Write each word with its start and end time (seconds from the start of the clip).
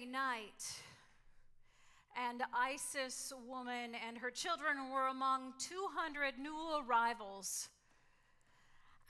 Night, 0.00 0.80
and 2.16 2.42
ISIS 2.54 3.30
woman 3.46 3.92
and 4.08 4.16
her 4.16 4.30
children 4.30 4.90
were 4.90 5.08
among 5.08 5.52
200 5.58 6.38
new 6.38 6.80
arrivals 6.80 7.68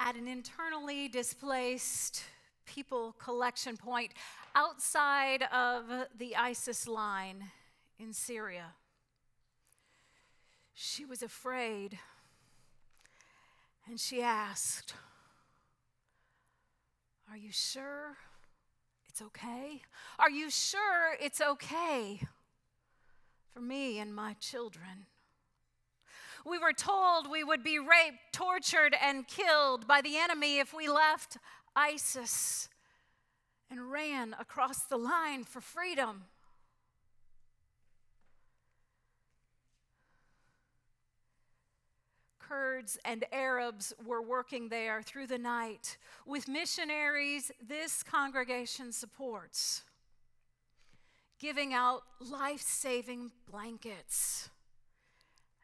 at 0.00 0.16
an 0.16 0.26
internally 0.26 1.06
displaced 1.06 2.24
people 2.66 3.14
collection 3.20 3.76
point 3.76 4.10
outside 4.56 5.44
of 5.52 5.84
the 6.18 6.34
ISIS 6.34 6.88
line 6.88 7.44
in 8.00 8.12
Syria. 8.12 8.74
She 10.74 11.04
was 11.04 11.22
afraid 11.22 12.00
and 13.88 14.00
she 14.00 14.20
asked, 14.20 14.94
Are 17.30 17.36
you 17.36 17.52
sure 17.52 18.16
it's 19.12 19.20
okay? 19.20 19.82
Are 20.18 20.30
you 20.30 20.48
sure 20.48 21.14
it's 21.20 21.42
okay 21.42 22.20
for 23.52 23.60
me 23.60 23.98
and 23.98 24.14
my 24.14 24.34
children? 24.40 25.04
We 26.46 26.58
were 26.58 26.72
told 26.72 27.30
we 27.30 27.44
would 27.44 27.62
be 27.62 27.78
raped, 27.78 28.32
tortured, 28.32 28.96
and 29.02 29.28
killed 29.28 29.86
by 29.86 30.00
the 30.00 30.16
enemy 30.16 30.60
if 30.60 30.72
we 30.72 30.88
left 30.88 31.36
ISIS 31.76 32.70
and 33.70 33.92
ran 33.92 34.34
across 34.40 34.84
the 34.84 34.96
line 34.96 35.44
for 35.44 35.60
freedom. 35.60 36.22
Kurds 42.52 42.98
and 43.06 43.24
Arabs 43.32 43.94
were 44.04 44.20
working 44.20 44.68
there 44.68 45.00
through 45.00 45.26
the 45.26 45.38
night 45.38 45.96
with 46.26 46.48
missionaries 46.48 47.50
this 47.66 48.02
congregation 48.02 48.92
supports, 48.92 49.84
giving 51.38 51.72
out 51.72 52.02
life 52.20 52.60
saving 52.60 53.30
blankets 53.50 54.50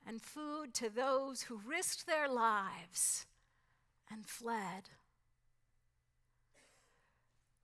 and 0.06 0.22
food 0.22 0.72
to 0.72 0.88
those 0.88 1.42
who 1.42 1.60
risked 1.66 2.06
their 2.06 2.26
lives 2.26 3.26
and 4.10 4.26
fled. 4.26 4.88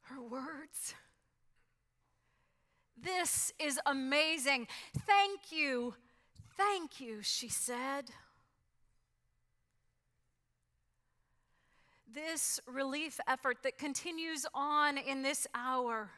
Her 0.02 0.20
words. 0.20 0.94
This 3.02 3.54
is 3.58 3.80
amazing. 3.86 4.66
Thank 5.06 5.50
you. 5.50 5.94
Thank 6.58 7.00
you, 7.00 7.22
she 7.22 7.48
said. 7.48 8.10
This 12.14 12.60
relief 12.66 13.18
effort 13.26 13.58
that 13.64 13.78
continues 13.78 14.46
on 14.54 14.96
in 14.98 15.22
this 15.22 15.46
hour 15.54 16.10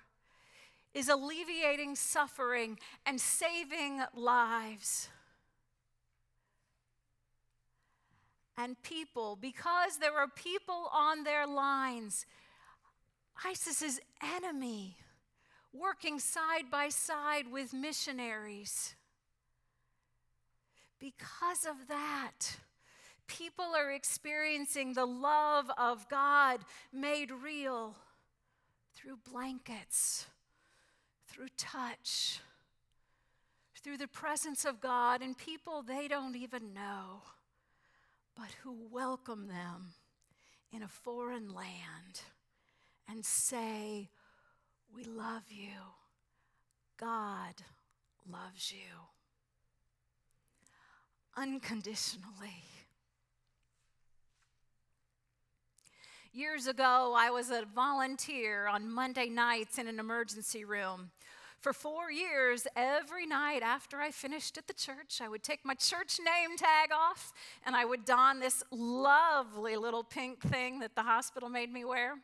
is 0.94 1.08
alleviating 1.08 1.94
suffering 1.94 2.78
and 3.04 3.20
saving 3.20 4.02
lives. 4.14 5.08
And 8.56 8.80
people, 8.82 9.36
because 9.40 9.98
there 9.98 10.16
are 10.16 10.28
people 10.28 10.88
on 10.92 11.24
their 11.24 11.46
lines, 11.46 12.24
ISIS's 13.44 14.00
enemy, 14.34 14.96
working 15.72 16.18
side 16.18 16.70
by 16.70 16.88
side 16.88 17.52
with 17.52 17.74
missionaries. 17.74 18.94
Because 20.98 21.66
of 21.66 21.88
that, 21.88 22.56
people 23.26 23.72
are 23.76 23.90
experiencing 23.90 24.92
the 24.92 25.06
love 25.06 25.70
of 25.78 26.08
God 26.08 26.60
made 26.92 27.30
real 27.30 27.96
through 28.94 29.18
blankets, 29.30 30.26
through 31.26 31.48
touch, 31.56 32.40
through 33.82 33.98
the 33.98 34.08
presence 34.08 34.64
of 34.64 34.80
God, 34.80 35.22
and 35.22 35.36
people 35.36 35.82
they 35.82 36.08
don't 36.08 36.36
even 36.36 36.72
know, 36.72 37.22
but 38.36 38.48
who 38.62 38.76
welcome 38.90 39.48
them 39.48 39.94
in 40.72 40.82
a 40.82 40.88
foreign 40.88 41.54
land 41.54 42.22
and 43.08 43.24
say, 43.24 44.08
We 44.94 45.04
love 45.04 45.44
you. 45.50 45.70
God 46.98 47.54
loves 48.28 48.72
you 48.72 49.06
unconditionally. 51.36 52.64
Years 56.36 56.66
ago, 56.66 57.14
I 57.16 57.30
was 57.30 57.48
a 57.48 57.64
volunteer 57.74 58.66
on 58.66 58.92
Monday 58.92 59.30
nights 59.30 59.78
in 59.78 59.88
an 59.88 59.98
emergency 59.98 60.66
room. 60.66 61.08
For 61.60 61.72
four 61.72 62.10
years, 62.10 62.66
every 62.76 63.24
night 63.24 63.62
after 63.62 64.02
I 64.02 64.10
finished 64.10 64.58
at 64.58 64.66
the 64.66 64.74
church, 64.74 65.22
I 65.22 65.28
would 65.30 65.42
take 65.42 65.64
my 65.64 65.72
church 65.72 66.18
name 66.18 66.58
tag 66.58 66.90
off 66.92 67.32
and 67.64 67.74
I 67.74 67.86
would 67.86 68.04
don 68.04 68.38
this 68.38 68.62
lovely 68.70 69.78
little 69.78 70.04
pink 70.04 70.42
thing 70.42 70.80
that 70.80 70.94
the 70.94 71.04
hospital 71.04 71.48
made 71.48 71.72
me 71.72 71.86
wear. 71.86 72.16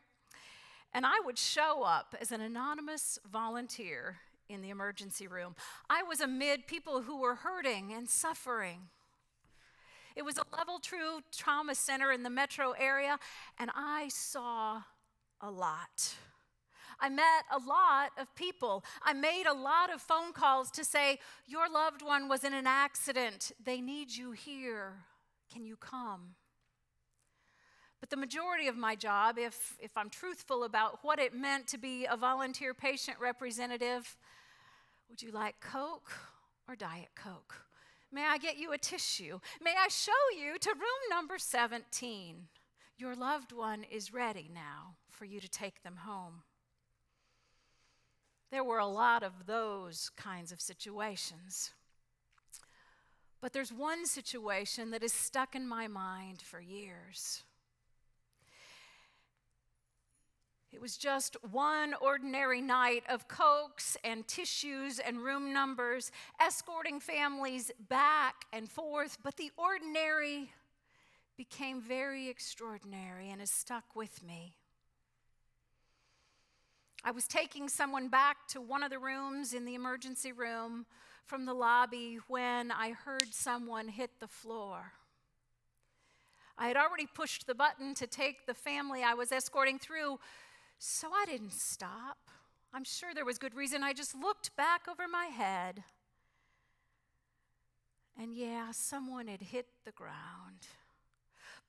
And 0.93 1.07
I 1.07 1.19
would 1.25 1.39
show 1.39 1.81
up 1.81 2.15
as 2.21 2.31
an 2.31 2.39
anonymous 2.39 3.17
volunteer 3.31 4.17
in 4.47 4.61
the 4.61 4.69
emergency 4.69 5.25
room. 5.25 5.55
I 5.89 6.03
was 6.03 6.21
amid 6.21 6.67
people 6.67 7.01
who 7.01 7.19
were 7.19 7.33
hurting 7.33 7.91
and 7.91 8.07
suffering. 8.07 8.89
It 10.15 10.23
was 10.23 10.37
a 10.37 10.55
level 10.55 10.79
true 10.79 11.21
trauma 11.35 11.75
center 11.75 12.11
in 12.11 12.23
the 12.23 12.29
metro 12.29 12.71
area, 12.71 13.17
and 13.57 13.71
I 13.75 14.09
saw 14.09 14.81
a 15.41 15.49
lot. 15.49 16.15
I 16.99 17.09
met 17.09 17.43
a 17.51 17.59
lot 17.59 18.11
of 18.17 18.33
people. 18.35 18.83
I 19.03 19.13
made 19.13 19.45
a 19.45 19.53
lot 19.53 19.91
of 19.93 20.01
phone 20.01 20.31
calls 20.31 20.71
to 20.71 20.85
say, 20.85 21.19
Your 21.47 21.69
loved 21.69 22.01
one 22.01 22.29
was 22.29 22.43
in 22.43 22.53
an 22.53 22.67
accident. 22.67 23.51
They 23.63 23.81
need 23.81 24.11
you 24.11 24.31
here. 24.31 24.93
Can 25.51 25.65
you 25.65 25.75
come? 25.75 26.35
But 27.99 28.09
the 28.09 28.17
majority 28.17 28.67
of 28.67 28.75
my 28.75 28.95
job, 28.95 29.37
if, 29.37 29.77
if 29.79 29.97
I'm 29.97 30.09
truthful 30.09 30.65
about 30.65 30.99
what 31.03 31.19
it 31.19 31.33
meant 31.33 31.67
to 31.67 31.77
be 31.77 32.05
a 32.05 32.17
volunteer 32.17 32.73
patient 32.73 33.17
representative, 33.19 34.17
would 35.09 35.21
you 35.21 35.31
like 35.31 35.55
Coke 35.61 36.11
or 36.67 36.75
Diet 36.75 37.11
Coke? 37.15 37.55
May 38.13 38.25
I 38.27 38.37
get 38.37 38.57
you 38.57 38.71
a 38.73 38.77
tissue? 38.77 39.39
May 39.59 39.73
I 39.77 39.87
show 39.87 40.11
you 40.37 40.59
to 40.59 40.69
room 40.69 41.09
number 41.09 41.39
17? 41.39 42.47
Your 42.99 43.15
loved 43.15 43.51
one 43.51 43.83
is 43.89 44.13
ready 44.13 44.51
now 44.53 44.97
for 45.09 45.25
you 45.25 45.39
to 45.39 45.49
take 45.49 45.81
them 45.81 45.95
home. 46.05 46.43
There 48.51 48.63
were 48.63 48.77
a 48.77 48.85
lot 48.85 49.23
of 49.23 49.47
those 49.47 50.11
kinds 50.15 50.51
of 50.51 50.61
situations. 50.61 51.71
But 53.41 53.51
there's 53.51 53.73
one 53.73 54.05
situation 54.05 54.91
that 54.91 55.01
is 55.01 55.11
stuck 55.11 55.55
in 55.55 55.67
my 55.67 55.87
mind 55.87 56.39
for 56.41 56.61
years. 56.61 57.43
It 60.73 60.81
was 60.81 60.97
just 60.97 61.37
one 61.51 61.93
ordinary 62.01 62.59
night 62.59 63.03
of 63.07 63.27
cokes 63.27 63.95
and 64.03 64.27
tissues 64.27 64.97
and 64.97 65.19
room 65.19 65.53
numbers, 65.53 66.11
escorting 66.41 66.99
families 66.99 67.71
back 67.89 68.45
and 68.51 68.67
forth, 68.67 69.19
but 69.23 69.37
the 69.37 69.51
ordinary 69.55 70.51
became 71.37 71.79
very 71.79 72.27
extraordinary 72.27 73.29
and 73.29 73.39
has 73.39 73.51
stuck 73.51 73.95
with 73.95 74.23
me. 74.23 74.55
I 77.03 77.11
was 77.11 77.27
taking 77.27 77.69
someone 77.69 78.07
back 78.07 78.47
to 78.49 78.59
one 78.59 78.81
of 78.81 78.89
the 78.89 78.99
rooms 78.99 79.53
in 79.53 79.65
the 79.65 79.75
emergency 79.75 80.31
room 80.31 80.87
from 81.25 81.45
the 81.45 81.53
lobby 81.53 82.17
when 82.27 82.71
I 82.71 82.93
heard 82.93 83.31
someone 83.31 83.89
hit 83.89 84.09
the 84.19 84.27
floor. 84.27 84.93
I 86.57 86.67
had 86.67 86.77
already 86.77 87.07
pushed 87.07 87.45
the 87.45 87.55
button 87.55 87.93
to 87.95 88.07
take 88.07 88.47
the 88.47 88.53
family 88.53 89.03
I 89.03 89.13
was 89.13 89.31
escorting 89.31 89.77
through 89.77 90.19
so 90.85 91.07
I 91.13 91.23
didn't 91.25 91.53
stop. 91.53 92.17
I'm 92.73 92.83
sure 92.83 93.13
there 93.13 93.23
was 93.23 93.37
good 93.37 93.55
reason. 93.55 93.83
I 93.83 93.93
just 93.93 94.13
looked 94.13 94.53
back 94.57 94.81
over 94.91 95.07
my 95.07 95.27
head. 95.27 95.85
And 98.21 98.35
yeah, 98.35 98.71
someone 98.71 99.27
had 99.27 99.41
hit 99.41 99.67
the 99.85 99.93
ground. 99.93 100.67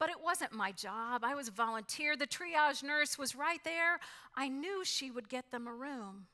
But 0.00 0.10
it 0.10 0.16
wasn't 0.20 0.52
my 0.52 0.72
job. 0.72 1.22
I 1.22 1.36
was 1.36 1.46
a 1.46 1.52
volunteer. 1.52 2.16
The 2.16 2.26
triage 2.26 2.82
nurse 2.82 3.16
was 3.16 3.36
right 3.36 3.62
there. 3.62 4.00
I 4.34 4.48
knew 4.48 4.84
she 4.84 5.12
would 5.12 5.28
get 5.28 5.52
them 5.52 5.68
a 5.68 5.72
room. 5.72 6.26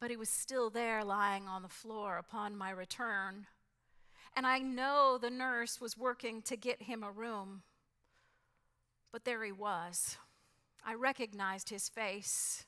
But 0.00 0.10
he 0.10 0.16
was 0.16 0.28
still 0.28 0.68
there 0.68 1.04
lying 1.04 1.46
on 1.46 1.62
the 1.62 1.68
floor 1.68 2.16
upon 2.16 2.58
my 2.58 2.70
return. 2.70 3.46
And 4.34 4.48
I 4.48 4.58
know 4.58 5.16
the 5.16 5.30
nurse 5.30 5.80
was 5.80 5.96
working 5.96 6.42
to 6.42 6.56
get 6.56 6.82
him 6.82 7.04
a 7.04 7.10
room. 7.12 7.62
But 9.12 9.24
there 9.24 9.44
he 9.44 9.52
was. 9.52 10.16
I 10.84 10.94
recognized 10.94 11.68
his 11.68 11.88
face. 11.88 12.64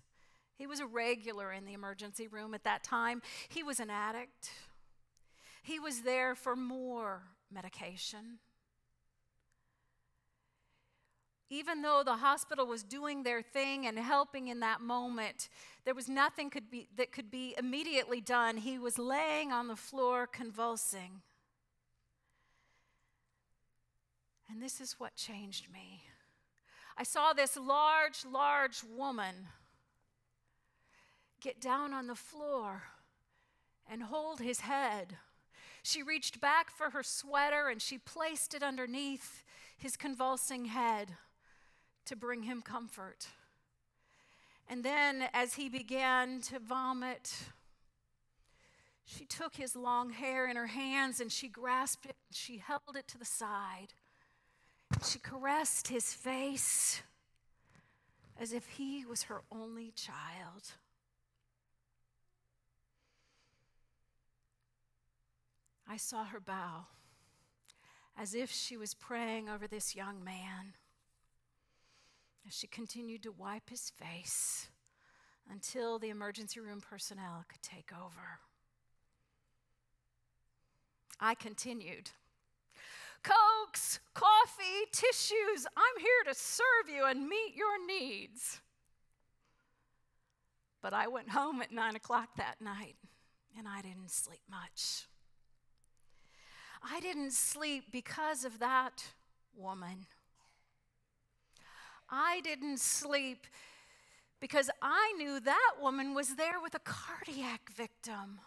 He 0.56 0.66
was 0.66 0.80
a 0.80 0.86
regular 0.86 1.52
in 1.52 1.64
the 1.64 1.72
emergency 1.72 2.28
room 2.28 2.54
at 2.54 2.64
that 2.64 2.84
time. 2.84 3.22
He 3.48 3.62
was 3.62 3.80
an 3.80 3.90
addict. 3.90 4.50
He 5.62 5.78
was 5.78 6.02
there 6.02 6.34
for 6.34 6.56
more 6.56 7.22
medication. 7.52 8.38
even 11.52 11.82
though 11.82 12.02
the 12.02 12.16
hospital 12.16 12.66
was 12.66 12.82
doing 12.82 13.22
their 13.22 13.42
thing 13.42 13.86
and 13.86 13.98
helping 13.98 14.48
in 14.48 14.60
that 14.60 14.80
moment, 14.80 15.50
there 15.84 15.94
was 15.94 16.08
nothing 16.08 16.48
could 16.48 16.70
be, 16.70 16.88
that 16.96 17.12
could 17.12 17.30
be 17.30 17.54
immediately 17.58 18.22
done. 18.22 18.56
He 18.56 18.78
was 18.78 18.98
laying 18.98 19.52
on 19.52 19.68
the 19.68 19.76
floor 19.76 20.26
convulsing. 20.26 21.20
And 24.48 24.62
this 24.62 24.80
is 24.80 24.98
what 24.98 25.14
changed 25.14 25.70
me. 25.70 26.04
I 26.96 27.04
saw 27.04 27.32
this 27.32 27.56
large, 27.56 28.24
large 28.30 28.82
woman 28.84 29.48
get 31.40 31.60
down 31.60 31.92
on 31.92 32.06
the 32.06 32.14
floor 32.14 32.84
and 33.90 34.02
hold 34.04 34.40
his 34.40 34.60
head. 34.60 35.16
She 35.82 36.02
reached 36.02 36.40
back 36.40 36.70
for 36.70 36.90
her 36.90 37.02
sweater 37.02 37.68
and 37.68 37.82
she 37.82 37.98
placed 37.98 38.54
it 38.54 38.62
underneath 38.62 39.42
his 39.76 39.96
convulsing 39.96 40.66
head 40.66 41.16
to 42.04 42.14
bring 42.14 42.44
him 42.44 42.62
comfort. 42.62 43.28
And 44.68 44.84
then, 44.84 45.24
as 45.34 45.54
he 45.54 45.68
began 45.68 46.40
to 46.42 46.58
vomit, 46.58 47.34
she 49.04 49.24
took 49.24 49.56
his 49.56 49.74
long 49.74 50.10
hair 50.10 50.48
in 50.48 50.56
her 50.56 50.68
hands 50.68 51.20
and 51.20 51.30
she 51.32 51.48
grasped 51.48 52.06
it 52.06 52.16
and 52.28 52.36
she 52.36 52.58
held 52.58 52.96
it 52.96 53.08
to 53.08 53.18
the 53.18 53.24
side. 53.24 53.94
She 55.04 55.18
caressed 55.18 55.88
his 55.88 56.12
face 56.12 57.02
as 58.40 58.52
if 58.52 58.66
he 58.66 59.04
was 59.04 59.24
her 59.24 59.42
only 59.50 59.92
child. 59.92 60.72
I 65.88 65.96
saw 65.96 66.24
her 66.24 66.40
bow 66.40 66.86
as 68.16 68.34
if 68.34 68.50
she 68.50 68.76
was 68.76 68.94
praying 68.94 69.48
over 69.48 69.66
this 69.66 69.94
young 69.94 70.22
man 70.22 70.74
as 72.46 72.54
she 72.54 72.66
continued 72.66 73.22
to 73.22 73.32
wipe 73.32 73.70
his 73.70 73.90
face 73.90 74.68
until 75.50 75.98
the 75.98 76.10
emergency 76.10 76.60
room 76.60 76.80
personnel 76.80 77.44
could 77.48 77.62
take 77.62 77.90
over. 77.92 78.40
I 81.20 81.34
continued. 81.34 82.10
Cokes, 83.22 84.00
coffee, 84.14 84.86
tissues, 84.90 85.66
I'm 85.76 86.00
here 86.00 86.32
to 86.32 86.34
serve 86.34 86.94
you 86.94 87.06
and 87.06 87.28
meet 87.28 87.54
your 87.54 87.84
needs. 87.86 88.60
But 90.82 90.92
I 90.92 91.06
went 91.06 91.30
home 91.30 91.62
at 91.62 91.72
nine 91.72 91.94
o'clock 91.94 92.30
that 92.36 92.60
night 92.60 92.96
and 93.56 93.68
I 93.68 93.80
didn't 93.82 94.10
sleep 94.10 94.40
much. 94.50 95.06
I 96.82 97.00
didn't 97.00 97.32
sleep 97.32 97.84
because 97.92 98.44
of 98.44 98.58
that 98.58 99.04
woman. 99.56 100.06
I 102.10 102.40
didn't 102.40 102.80
sleep 102.80 103.46
because 104.40 104.68
I 104.82 105.12
knew 105.16 105.38
that 105.38 105.72
woman 105.80 106.14
was 106.14 106.34
there 106.34 106.60
with 106.60 106.74
a 106.74 106.80
cardiac 106.80 107.70
victim. 107.72 108.40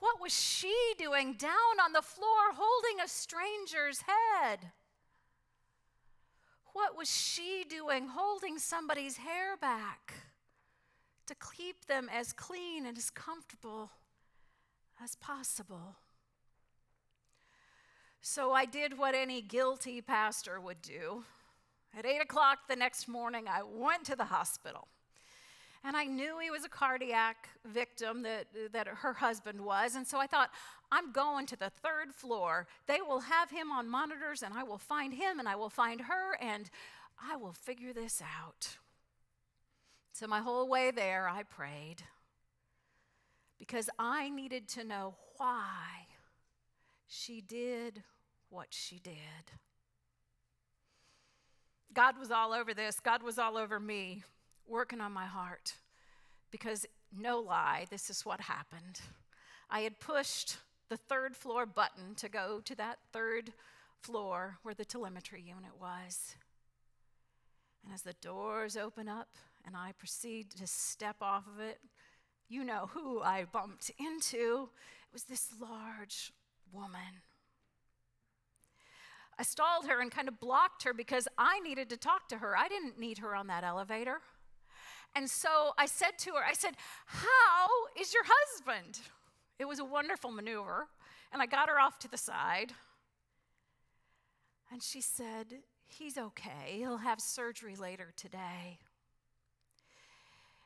What 0.00 0.20
was 0.20 0.32
she 0.32 0.74
doing 0.96 1.34
down 1.34 1.80
on 1.82 1.92
the 1.92 2.02
floor 2.02 2.52
holding 2.54 3.00
a 3.02 3.08
stranger's 3.08 4.02
head? 4.02 4.70
What 6.72 6.96
was 6.96 7.10
she 7.10 7.64
doing 7.68 8.08
holding 8.08 8.58
somebody's 8.58 9.16
hair 9.16 9.56
back 9.56 10.14
to 11.26 11.34
keep 11.34 11.86
them 11.86 12.08
as 12.12 12.32
clean 12.32 12.86
and 12.86 12.96
as 12.96 13.10
comfortable 13.10 13.90
as 15.02 15.16
possible? 15.16 15.96
So 18.20 18.52
I 18.52 18.64
did 18.64 18.98
what 18.98 19.14
any 19.14 19.42
guilty 19.42 20.00
pastor 20.00 20.60
would 20.60 20.82
do. 20.82 21.24
At 21.96 22.06
8 22.06 22.20
o'clock 22.20 22.58
the 22.68 22.76
next 22.76 23.08
morning, 23.08 23.46
I 23.48 23.62
went 23.62 24.04
to 24.04 24.16
the 24.16 24.26
hospital. 24.26 24.88
And 25.84 25.96
I 25.96 26.04
knew 26.04 26.38
he 26.38 26.50
was 26.50 26.64
a 26.64 26.68
cardiac 26.68 27.48
victim 27.64 28.22
that, 28.22 28.46
that 28.72 28.88
her 28.88 29.12
husband 29.12 29.60
was. 29.60 29.94
And 29.94 30.06
so 30.06 30.18
I 30.18 30.26
thought, 30.26 30.50
I'm 30.90 31.12
going 31.12 31.46
to 31.46 31.56
the 31.56 31.70
third 31.70 32.14
floor. 32.14 32.66
They 32.86 33.00
will 33.00 33.20
have 33.20 33.50
him 33.50 33.70
on 33.70 33.88
monitors, 33.88 34.42
and 34.42 34.54
I 34.54 34.62
will 34.62 34.78
find 34.78 35.14
him, 35.14 35.38
and 35.38 35.48
I 35.48 35.56
will 35.56 35.70
find 35.70 36.02
her, 36.02 36.36
and 36.40 36.70
I 37.22 37.36
will 37.36 37.52
figure 37.52 37.92
this 37.92 38.22
out. 38.22 38.78
So 40.12 40.26
my 40.26 40.40
whole 40.40 40.68
way 40.68 40.90
there, 40.90 41.28
I 41.28 41.42
prayed 41.44 42.02
because 43.58 43.90
I 43.98 44.30
needed 44.30 44.68
to 44.70 44.84
know 44.84 45.14
why 45.36 46.06
she 47.06 47.40
did 47.40 48.02
what 48.50 48.68
she 48.70 48.98
did. 48.98 49.14
God 51.92 52.18
was 52.18 52.30
all 52.30 52.52
over 52.52 52.74
this. 52.74 53.00
God 53.00 53.22
was 53.22 53.38
all 53.38 53.56
over 53.56 53.80
me, 53.80 54.22
working 54.68 55.00
on 55.00 55.12
my 55.12 55.26
heart. 55.26 55.74
Because, 56.50 56.86
no 57.16 57.38
lie, 57.38 57.86
this 57.90 58.10
is 58.10 58.24
what 58.24 58.40
happened. 58.40 59.00
I 59.70 59.80
had 59.80 60.00
pushed 60.00 60.58
the 60.88 60.96
third 60.96 61.36
floor 61.36 61.66
button 61.66 62.14
to 62.16 62.28
go 62.28 62.60
to 62.64 62.74
that 62.76 62.98
third 63.12 63.52
floor 64.00 64.58
where 64.62 64.74
the 64.74 64.84
telemetry 64.84 65.42
unit 65.42 65.72
was. 65.80 66.34
And 67.84 67.92
as 67.92 68.02
the 68.02 68.14
doors 68.14 68.76
open 68.76 69.08
up 69.08 69.28
and 69.66 69.76
I 69.76 69.92
proceed 69.98 70.50
to 70.52 70.66
step 70.66 71.16
off 71.20 71.44
of 71.46 71.60
it, 71.60 71.78
you 72.48 72.64
know 72.64 72.88
who 72.92 73.20
I 73.20 73.44
bumped 73.44 73.90
into. 73.98 74.70
It 75.06 75.12
was 75.12 75.24
this 75.24 75.48
large 75.60 76.32
woman. 76.72 77.22
I 79.38 79.42
stalled 79.42 79.86
her 79.86 80.00
and 80.00 80.10
kind 80.10 80.28
of 80.28 80.40
blocked 80.40 80.82
her 80.82 80.92
because 80.92 81.28
I 81.36 81.60
needed 81.60 81.90
to 81.90 81.96
talk 81.96 82.28
to 82.30 82.38
her. 82.38 82.56
I 82.56 82.68
didn't 82.68 82.98
need 82.98 83.18
her 83.18 83.36
on 83.36 83.46
that 83.48 83.64
elevator. 83.64 84.20
And 85.18 85.28
so 85.28 85.72
I 85.76 85.86
said 85.86 86.16
to 86.18 86.34
her, 86.34 86.44
I 86.48 86.52
said, 86.52 86.76
How 87.06 87.66
is 88.00 88.14
your 88.14 88.22
husband? 88.24 89.00
It 89.58 89.64
was 89.64 89.80
a 89.80 89.84
wonderful 89.84 90.30
maneuver. 90.30 90.86
And 91.32 91.42
I 91.42 91.46
got 91.46 91.68
her 91.68 91.80
off 91.80 91.98
to 92.00 92.08
the 92.08 92.16
side. 92.16 92.72
And 94.70 94.80
she 94.80 95.00
said, 95.00 95.54
He's 95.88 96.16
okay. 96.16 96.76
He'll 96.76 96.98
have 96.98 97.20
surgery 97.20 97.74
later 97.74 98.12
today. 98.14 98.78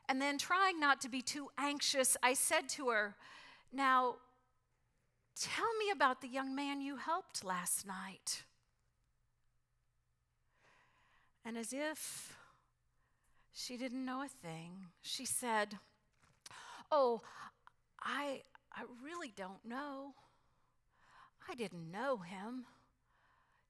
And 0.07 0.21
then, 0.21 0.37
trying 0.37 0.79
not 0.79 1.01
to 1.01 1.09
be 1.09 1.23
too 1.23 1.47
anxious, 1.57 2.15
I 2.21 2.35
said 2.35 2.69
to 2.69 2.89
her, 2.89 3.15
Now, 3.71 4.17
tell 5.35 5.73
me 5.79 5.89
about 5.91 6.21
the 6.21 6.27
young 6.27 6.53
man 6.53 6.79
you 6.79 6.97
helped 6.97 7.43
last 7.43 7.87
night. 7.87 8.43
And 11.43 11.57
as 11.57 11.73
if 11.73 12.35
she 13.53 13.77
didn't 13.77 14.03
know 14.03 14.23
a 14.23 14.27
thing, 14.27 14.87
she 15.01 15.25
said, 15.25 15.77
Oh, 16.91 17.21
I, 18.01 18.41
I 18.75 18.83
really 19.03 19.31
don't 19.35 19.63
know. 19.63 20.13
I 21.49 21.55
didn't 21.55 21.91
know 21.91 22.17
him. 22.17 22.65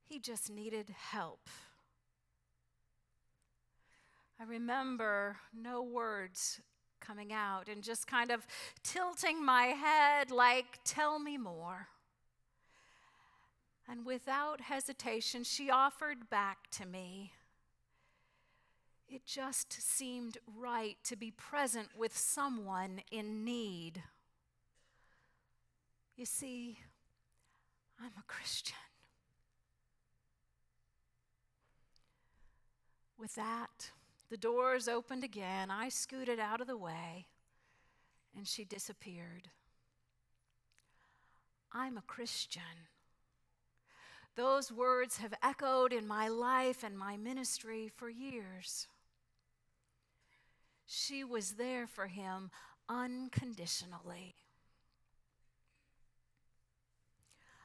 He 0.05 0.19
just 0.19 0.49
needed 0.49 0.89
help. 0.89 1.49
I 4.39 4.43
remember 4.45 5.37
no 5.53 5.81
words 5.81 6.59
coming 6.99 7.31
out 7.31 7.67
and 7.67 7.83
just 7.83 8.07
kind 8.07 8.31
of 8.31 8.45
tilting 8.83 9.43
my 9.43 9.67
head, 9.67 10.31
like, 10.31 10.79
Tell 10.85 11.19
me 11.19 11.37
more. 11.37 11.87
And 13.87 14.05
without 14.05 14.61
hesitation, 14.61 15.43
she 15.43 15.69
offered 15.69 16.29
back 16.29 16.69
to 16.71 16.85
me 16.85 17.33
it 19.13 19.27
just 19.27 19.71
seemed 19.71 20.39
right 20.57 20.97
to 21.03 21.15
be 21.15 21.29
present 21.29 21.89
with 21.95 22.17
someone 22.17 22.99
in 23.11 23.45
need. 23.45 24.01
You 26.17 26.25
see, 26.25 26.79
I'm 27.99 28.11
a 28.17 28.23
Christian. 28.25 28.75
With 33.19 33.35
that, 33.35 33.91
the 34.31 34.37
doors 34.37 34.87
opened 34.87 35.23
again. 35.23 35.69
I 35.69 35.89
scooted 35.89 36.39
out 36.39 36.59
of 36.59 36.65
the 36.65 36.75
way, 36.75 37.27
and 38.35 38.47
she 38.47 38.65
disappeared. 38.65 39.49
I'm 41.71 41.97
a 41.97 42.03
Christian. 42.07 42.87
Those 44.35 44.71
words 44.71 45.17
have 45.17 45.35
echoed 45.43 45.93
in 45.93 46.07
my 46.07 46.27
life 46.27 46.83
and 46.83 46.97
my 46.97 47.15
ministry 47.15 47.87
for 47.87 48.09
years. 48.09 48.87
She 50.85 51.23
was 51.23 51.53
there 51.53 51.87
for 51.87 52.07
him 52.07 52.51
unconditionally. 52.89 54.35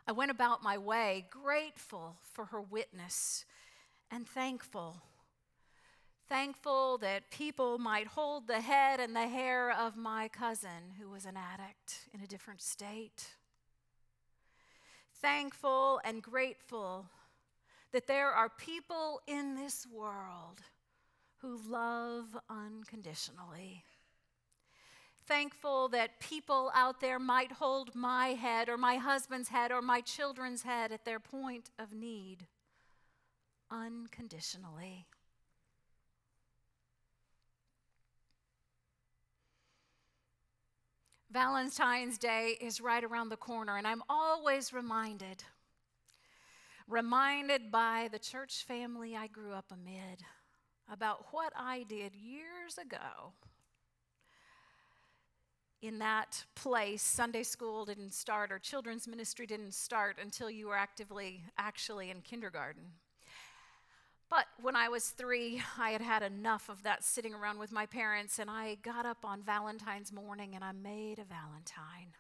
I 0.07 0.13
went 0.13 0.31
about 0.31 0.63
my 0.63 0.79
way 0.79 1.27
grateful 1.29 2.17
for 2.23 2.47
her 2.47 2.63
witness 2.63 3.45
and 4.11 4.27
thankful. 4.27 5.03
Thankful 6.29 6.99
that 6.99 7.31
people 7.31 7.79
might 7.79 8.07
hold 8.07 8.47
the 8.47 8.61
head 8.61 9.01
and 9.01 9.15
the 9.15 9.29
hair 9.29 9.71
of 9.71 9.97
my 9.97 10.29
cousin 10.29 10.95
who 10.99 11.11
was 11.11 11.27
an 11.27 11.37
addict 11.37 12.09
in 12.15 12.21
a 12.23 12.27
different 12.27 12.63
state. 12.63 13.35
Thankful 15.21 16.01
and 16.05 16.23
grateful 16.23 17.07
that 17.93 18.07
there 18.07 18.31
are 18.31 18.49
people 18.49 19.21
in 19.27 19.57
this 19.57 19.87
world 19.87 20.61
who 21.41 21.59
love 21.69 22.37
unconditionally. 22.51 23.85
Thankful 25.27 25.89
that 25.91 26.21
people 26.21 26.71
out 26.75 27.01
there 27.01 27.19
might 27.19 27.53
hold 27.53 27.95
my 27.95 28.29
head 28.29 28.69
or 28.69 28.77
my 28.77 28.97
husband's 28.97 29.51
head 29.51 29.71
or 29.71 29.83
my 29.83 30.01
children's 30.01 30.63
head 30.63 30.91
at 30.91 31.05
their 31.05 31.21
point 31.21 31.71
of 31.79 31.93
need 31.93 32.47
unconditionally. 33.71 35.07
Valentine's 41.31 42.17
Day 42.17 42.57
is 42.59 42.81
right 42.81 43.05
around 43.05 43.29
the 43.29 43.37
corner, 43.37 43.77
and 43.77 43.87
I'm 43.87 44.03
always 44.09 44.73
reminded, 44.73 45.45
reminded 46.89 47.71
by 47.71 48.09
the 48.11 48.19
church 48.19 48.65
family 48.65 49.15
I 49.15 49.27
grew 49.27 49.53
up 49.53 49.67
amid 49.71 50.25
about 50.91 51.27
what 51.33 51.53
I 51.57 51.85
did 51.89 52.15
years 52.15 52.79
ago. 52.79 53.33
In 55.81 55.99
that 56.01 56.45
place, 56.55 57.03
Sunday 57.03 57.45
school 57.45 57.85
didn't 57.85 58.13
start, 58.13 58.51
or 58.51 58.59
children's 58.59 59.07
ministry 59.07 59.47
didn't 59.47 59.75
start 59.75 60.19
until 60.21 60.51
you 60.51 60.67
were 60.67 60.77
actively, 60.77 61.43
actually 61.57 62.11
in 62.11 62.21
kindergarten. 62.21 62.83
But 64.31 64.47
when 64.61 64.77
I 64.77 64.89
was 64.89 65.09
three, 65.11 65.63
I 65.79 65.91
had 65.91 66.03
had 66.03 66.23
enough 66.23 66.69
of 66.69 66.83
that 66.83 67.05
sitting 67.05 67.33
around 67.33 67.59
with 67.59 67.73
my 67.73 67.87
parents, 67.87 68.39
and 68.39 68.51
I 68.51 68.77
got 68.83 69.07
up 69.07 69.25
on 69.25 69.43
Valentine's 69.43 70.13
morning 70.13 70.55
and 70.55 70.65
I 70.65 70.73
made 70.73 71.19
a 71.19 71.25
Valentine. 71.25 72.13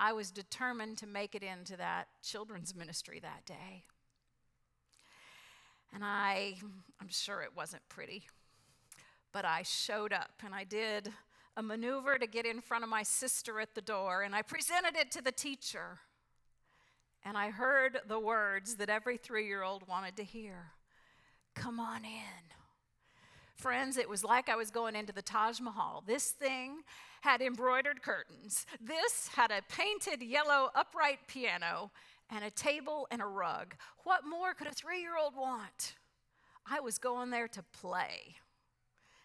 I 0.00 0.12
was 0.12 0.30
determined 0.30 0.98
to 0.98 1.06
make 1.06 1.34
it 1.34 1.42
into 1.42 1.76
that 1.76 2.08
children's 2.22 2.74
ministry 2.74 3.20
that 3.20 3.46
day. 3.46 3.84
And 5.94 6.04
I, 6.04 6.56
I'm 7.00 7.08
sure 7.08 7.40
it 7.42 7.50
wasn't 7.56 7.88
pretty, 7.88 8.24
but 9.32 9.44
I 9.44 9.62
showed 9.62 10.12
up 10.12 10.42
and 10.44 10.52
I 10.52 10.64
did 10.64 11.12
a 11.56 11.62
maneuver 11.62 12.18
to 12.18 12.26
get 12.26 12.46
in 12.46 12.60
front 12.60 12.82
of 12.82 12.90
my 12.90 13.04
sister 13.04 13.60
at 13.60 13.76
the 13.76 13.80
door, 13.80 14.22
and 14.22 14.34
I 14.34 14.42
presented 14.42 14.96
it 14.96 15.12
to 15.12 15.22
the 15.22 15.30
teacher. 15.30 16.00
And 17.24 17.38
I 17.38 17.50
heard 17.50 18.00
the 18.08 18.18
words 18.18 18.74
that 18.76 18.90
every 18.90 19.16
three 19.16 19.46
year 19.46 19.62
old 19.62 19.86
wanted 19.88 20.16
to 20.16 20.24
hear 20.24 20.72
Come 21.54 21.78
on 21.78 22.04
in. 22.04 22.44
Friends, 23.54 23.96
it 23.96 24.08
was 24.08 24.24
like 24.24 24.48
I 24.48 24.56
was 24.56 24.70
going 24.70 24.96
into 24.96 25.12
the 25.12 25.22
Taj 25.22 25.60
Mahal. 25.60 26.02
This 26.04 26.30
thing 26.32 26.82
had 27.20 27.40
embroidered 27.40 28.02
curtains. 28.02 28.66
This 28.80 29.28
had 29.28 29.52
a 29.52 29.62
painted 29.68 30.20
yellow 30.20 30.70
upright 30.74 31.20
piano 31.28 31.92
and 32.30 32.44
a 32.44 32.50
table 32.50 33.06
and 33.10 33.20
a 33.22 33.26
rug. 33.26 33.74
What 34.04 34.26
more 34.26 34.54
could 34.54 34.66
a 34.66 34.72
three 34.72 35.00
year 35.00 35.16
old 35.16 35.36
want? 35.36 35.94
I 36.70 36.80
was 36.80 36.98
going 36.98 37.30
there 37.30 37.48
to 37.48 37.62
play. 37.62 38.36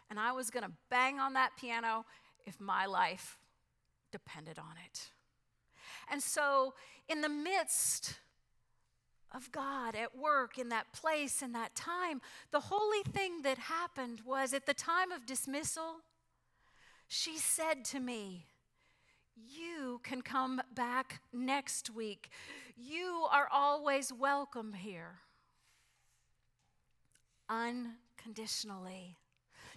And 0.09 0.19
I 0.19 0.31
was 0.31 0.49
going 0.49 0.65
to 0.65 0.71
bang 0.89 1.19
on 1.19 1.33
that 1.33 1.51
piano 1.57 2.05
if 2.45 2.59
my 2.59 2.85
life 2.85 3.37
depended 4.11 4.57
on 4.57 4.73
it. 4.85 5.11
And 6.11 6.21
so, 6.21 6.73
in 7.07 7.21
the 7.21 7.29
midst 7.29 8.15
of 9.31 9.51
God 9.51 9.95
at 9.95 10.17
work 10.17 10.57
in 10.57 10.69
that 10.69 10.91
place 10.93 11.41
in 11.41 11.51
that 11.53 11.75
time. 11.75 12.21
The 12.51 12.59
holy 12.59 13.03
thing 13.03 13.41
that 13.43 13.57
happened 13.57 14.21
was 14.25 14.53
at 14.53 14.65
the 14.65 14.73
time 14.73 15.11
of 15.11 15.25
dismissal, 15.25 15.97
she 17.07 17.37
said 17.37 17.85
to 17.85 17.99
me, 17.99 18.47
You 19.35 20.01
can 20.03 20.21
come 20.21 20.61
back 20.73 21.21
next 21.31 21.89
week. 21.89 22.29
You 22.81 23.25
are 23.29 23.49
always 23.51 24.13
welcome 24.13 24.71
here. 24.71 25.19
Unconditionally. 27.49 29.17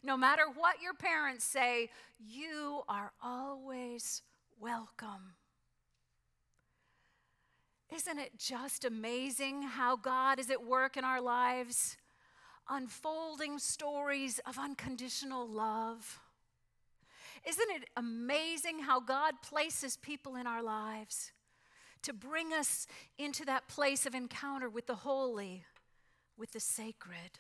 No 0.05 0.17
matter 0.17 0.43
what 0.55 0.81
your 0.81 0.95
parents 0.95 1.45
say, 1.45 1.91
you 2.21 2.83
are 2.89 3.11
always 3.21 4.23
welcome. 4.61 5.35
Isn't 7.93 8.21
it 8.21 8.39
just 8.39 8.85
amazing 8.85 9.63
how 9.63 9.97
God 9.97 10.39
is 10.39 10.49
at 10.49 10.65
work 10.65 10.97
in 10.97 11.05
our 11.05 11.21
lives, 11.21 11.97
unfolding 12.71 13.59
stories 13.59 14.39
of 14.47 14.59
unconditional 14.61 15.49
love? 15.49 16.21
Isn't 17.45 17.71
it 17.71 17.89
amazing 17.97 18.79
how 18.79 19.01
God 19.01 19.35
places 19.43 19.97
people 19.97 20.37
in 20.37 20.47
our 20.47 20.63
lives 20.63 21.33
to 22.03 22.13
bring 22.13 22.53
us 22.53 22.87
into 23.19 23.45
that 23.45 23.69
place 23.69 24.07
of 24.07 24.15
encounter 24.15 24.69
with 24.69 24.87
the 24.87 24.97
holy, 24.97 25.65
with 26.37 26.53
the 26.53 26.61
sacred? 26.61 27.39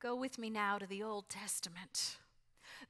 Go 0.00 0.16
with 0.16 0.38
me 0.38 0.50
now 0.50 0.78
to 0.78 0.86
the 0.86 1.02
Old 1.02 1.28
Testament. 1.28 2.16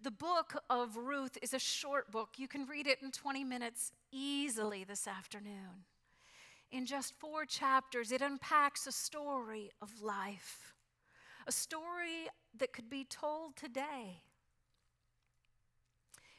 The 0.03 0.11
book 0.11 0.62
of 0.71 0.97
Ruth 0.97 1.37
is 1.43 1.53
a 1.53 1.59
short 1.59 2.11
book. 2.11 2.31
You 2.39 2.49
can 2.49 2.67
read 2.67 2.87
it 2.87 3.03
in 3.03 3.11
20 3.11 3.45
minutes 3.45 3.93
easily 4.11 4.85
this 4.85 5.07
afternoon. 5.07 5.85
In 6.71 6.87
just 6.87 7.12
four 7.19 7.45
chapters, 7.45 8.12
it 8.12 8.23
unpacks 8.23 8.87
a 8.87 8.93
story 8.93 9.71
of 9.83 10.01
life, 10.01 10.75
a 11.47 11.53
story 11.53 12.29
that 12.59 12.73
could 12.73 12.89
be 12.89 13.05
told 13.05 13.57
today. 13.57 14.23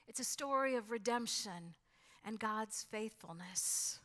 It's 0.08 0.20
a 0.20 0.26
story 0.26 0.76
of 0.76 0.90
redemption 0.90 1.76
and 2.26 2.40
God's 2.40 2.86
faithfulness. 2.90 4.00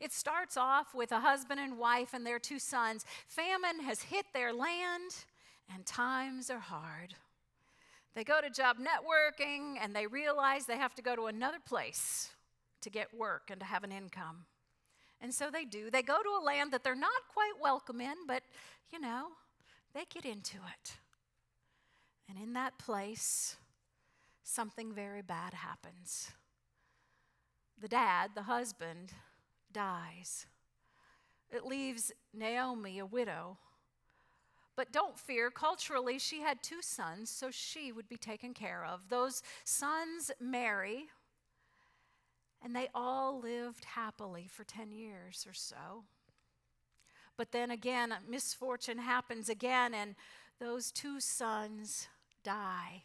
It 0.00 0.12
starts 0.12 0.56
off 0.56 0.94
with 0.94 1.12
a 1.12 1.20
husband 1.20 1.60
and 1.60 1.78
wife 1.78 2.14
and 2.14 2.26
their 2.26 2.38
two 2.38 2.58
sons. 2.58 3.04
Famine 3.26 3.80
has 3.84 4.02
hit 4.02 4.26
their 4.32 4.52
land, 4.52 5.14
and 5.72 5.86
times 5.86 6.50
are 6.50 6.58
hard. 6.58 7.14
They 8.14 8.24
go 8.24 8.40
to 8.40 8.48
job 8.48 8.76
networking 8.78 9.76
and 9.82 9.94
they 9.94 10.06
realize 10.06 10.66
they 10.66 10.76
have 10.76 10.94
to 10.94 11.02
go 11.02 11.16
to 11.16 11.26
another 11.26 11.58
place 11.66 12.30
to 12.82 12.90
get 12.90 13.12
work 13.16 13.50
and 13.50 13.58
to 13.60 13.66
have 13.66 13.82
an 13.82 13.90
income. 13.90 14.44
And 15.20 15.34
so 15.34 15.50
they 15.50 15.64
do. 15.64 15.90
They 15.90 16.02
go 16.02 16.22
to 16.22 16.40
a 16.40 16.44
land 16.44 16.72
that 16.72 16.84
they're 16.84 16.94
not 16.94 17.10
quite 17.32 17.54
welcome 17.60 18.00
in, 18.00 18.14
but 18.28 18.42
you 18.92 19.00
know, 19.00 19.28
they 19.94 20.04
get 20.12 20.24
into 20.24 20.56
it. 20.56 20.92
And 22.28 22.38
in 22.38 22.52
that 22.52 22.78
place, 22.78 23.56
something 24.44 24.92
very 24.92 25.22
bad 25.22 25.54
happens. 25.54 26.30
The 27.80 27.88
dad, 27.88 28.30
the 28.34 28.42
husband, 28.42 29.12
dies. 29.72 30.46
It 31.50 31.64
leaves 31.64 32.12
Naomi 32.32 32.98
a 32.98 33.06
widow 33.06 33.58
but 34.76 34.92
don't 34.92 35.18
fear, 35.18 35.50
culturally, 35.50 36.18
she 36.18 36.40
had 36.40 36.62
two 36.62 36.82
sons, 36.82 37.30
so 37.30 37.50
she 37.50 37.92
would 37.92 38.08
be 38.08 38.16
taken 38.16 38.54
care 38.54 38.84
of. 38.84 39.08
Those 39.08 39.42
sons 39.64 40.32
marry, 40.40 41.06
and 42.62 42.74
they 42.74 42.88
all 42.94 43.40
lived 43.40 43.84
happily 43.84 44.48
for 44.48 44.64
10 44.64 44.90
years 44.90 45.46
or 45.48 45.54
so. 45.54 46.04
But 47.36 47.52
then 47.52 47.70
again, 47.70 48.14
misfortune 48.28 48.98
happens 48.98 49.48
again, 49.48 49.94
and 49.94 50.16
those 50.58 50.90
two 50.90 51.20
sons 51.20 52.08
die. 52.42 53.04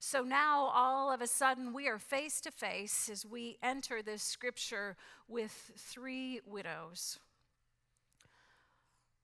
So 0.00 0.22
now, 0.22 0.70
all 0.72 1.12
of 1.12 1.20
a 1.20 1.26
sudden, 1.26 1.72
we 1.72 1.88
are 1.88 1.98
face 1.98 2.40
to 2.42 2.52
face 2.52 3.08
as 3.10 3.26
we 3.26 3.58
enter 3.62 4.00
this 4.00 4.22
scripture 4.22 4.96
with 5.26 5.72
three 5.76 6.40
widows. 6.46 7.18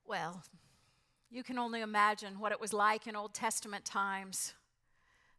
Well, 0.04 0.42
you 1.30 1.44
can 1.44 1.58
only 1.58 1.80
imagine 1.80 2.40
what 2.40 2.52
it 2.52 2.60
was 2.60 2.72
like 2.72 3.06
in 3.06 3.14
Old 3.14 3.34
Testament 3.34 3.84
times. 3.84 4.54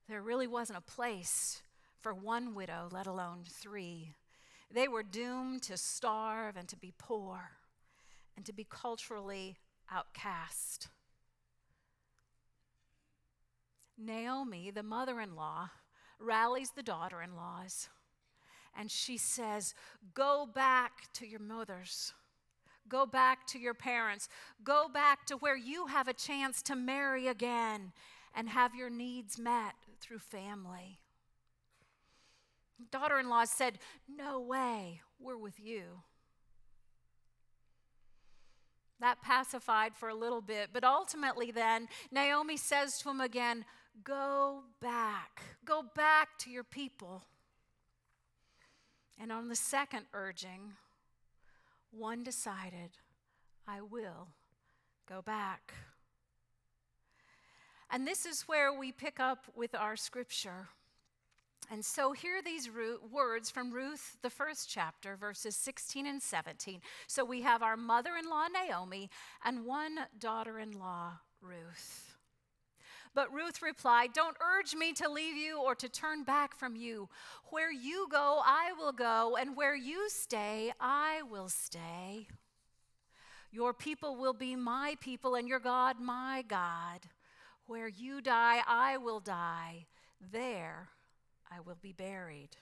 There 0.08 0.22
really 0.22 0.48
wasn't 0.48 0.80
a 0.80 0.82
place 0.82 1.62
for 2.00 2.14
one 2.14 2.56
widow, 2.56 2.88
let 2.92 3.06
alone 3.06 3.44
three. 3.48 4.14
They 4.72 4.88
were 4.88 5.04
doomed 5.04 5.64
to 5.64 5.78
starve 5.78 6.56
and 6.56 6.68
to 6.70 6.78
be 6.78 6.94
poor 6.98 7.52
and 8.38 8.46
to 8.46 8.54
be 8.54 8.66
culturally 8.70 9.58
outcast. 9.92 10.88
Naomi, 13.98 14.72
the 14.72 14.84
mother 14.84 15.20
in 15.22 15.36
law, 15.36 15.70
rallies 16.20 16.72
the 16.76 16.84
daughter 16.84 17.22
in 17.22 17.36
laws 17.36 17.90
and 18.78 18.92
she 18.92 19.18
says, 19.18 19.74
Go 20.14 20.48
back 20.54 21.12
to 21.14 21.26
your 21.26 21.40
mothers 21.40 22.14
Go 22.88 23.06
back 23.06 23.48
to 23.48 23.60
your 23.60 23.74
parents. 23.74 24.30
Go 24.64 24.88
back 24.88 25.26
to 25.28 25.38
where 25.38 25.58
you 25.58 25.88
have 25.88 26.08
a 26.08 26.14
chance 26.14 26.62
to 26.64 26.76
marry 26.76 27.28
again 27.28 27.94
and 28.36 28.50
have 28.50 28.76
your 28.76 28.90
needs 28.90 29.40
met 29.40 29.74
through 30.00 30.20
family. 30.20 31.00
Daughter 32.92 33.20
in 33.20 33.30
law 33.30 33.46
said, 33.46 33.80
No 34.08 34.40
way, 34.40 35.02
we're 35.20 35.38
with 35.38 35.60
you. 35.60 36.04
That 39.00 39.22
pacified 39.22 39.96
for 39.96 40.10
a 40.10 40.16
little 40.16 40.42
bit, 40.42 40.70
but 40.72 40.84
ultimately, 40.84 41.52
then, 41.52 41.88
Naomi 42.12 42.56
says 42.58 42.98
to 43.00 43.10
him 43.10 43.20
again, 43.20 43.66
Go 44.04 44.64
back, 44.82 45.42
go 45.64 45.84
back 45.96 46.38
to 46.40 46.50
your 46.50 46.64
people. 46.64 47.24
And 49.20 49.32
on 49.32 49.48
the 49.48 49.56
second 49.56 50.06
urging, 50.14 50.74
one 51.92 52.24
decided, 52.24 52.92
I 53.68 53.82
will 53.82 54.28
go 55.08 55.22
back. 55.22 55.74
And 57.90 58.06
this 58.06 58.26
is 58.26 58.42
where 58.44 58.78
we 58.78 58.92
pick 58.92 59.20
up 59.20 59.46
with 59.56 59.74
our 59.74 59.96
scripture. 59.96 60.68
And 61.72 61.84
so 61.84 62.12
here 62.12 62.38
are 62.38 62.42
these 62.42 62.70
words 63.12 63.50
from 63.50 63.72
Ruth, 63.72 64.18
the 64.22 64.30
first 64.30 64.70
chapter, 64.70 65.16
verses 65.16 65.56
16 65.56 66.06
and 66.06 66.22
17. 66.22 66.82
So 67.08 67.24
we 67.26 67.42
have 67.42 67.64
our 67.64 67.78
mother 67.78 68.12
in 68.18 68.30
law, 68.30 68.48
Naomi, 68.48 69.10
and 69.44 69.66
one 69.66 70.00
daughter 70.20 70.60
in 70.60 70.78
law, 70.78 71.14
Ruth. 71.42 72.15
But 73.16 73.34
Ruth 73.34 73.62
replied, 73.62 74.12
Don't 74.12 74.36
urge 74.42 74.76
me 74.76 74.92
to 74.94 75.10
leave 75.10 75.38
you 75.38 75.62
or 75.62 75.74
to 75.76 75.88
turn 75.88 76.24
back 76.24 76.54
from 76.54 76.76
you. 76.76 77.08
Where 77.46 77.72
you 77.72 78.08
go, 78.12 78.42
I 78.46 78.74
will 78.78 78.92
go, 78.92 79.38
and 79.40 79.56
where 79.56 79.76
you 79.76 80.10
stay, 80.10 80.74
I 80.82 81.22
will 81.24 81.48
stay. 81.48 82.28
Your 83.52 83.74
people 83.74 84.18
will 84.18 84.34
be 84.34 84.58
my 84.58 84.96
people, 85.00 85.36
and 85.36 85.48
your 85.48 85.62
God 85.62 85.98
my 85.98 86.44
God. 86.46 87.08
Where 87.68 87.88
you 87.88 88.20
die, 88.20 88.62
I 88.68 88.98
will 88.98 89.22
die. 89.22 89.86
There 90.20 90.90
I 91.50 91.62
will 91.62 91.78
be 91.82 91.94
buried. 91.94 92.58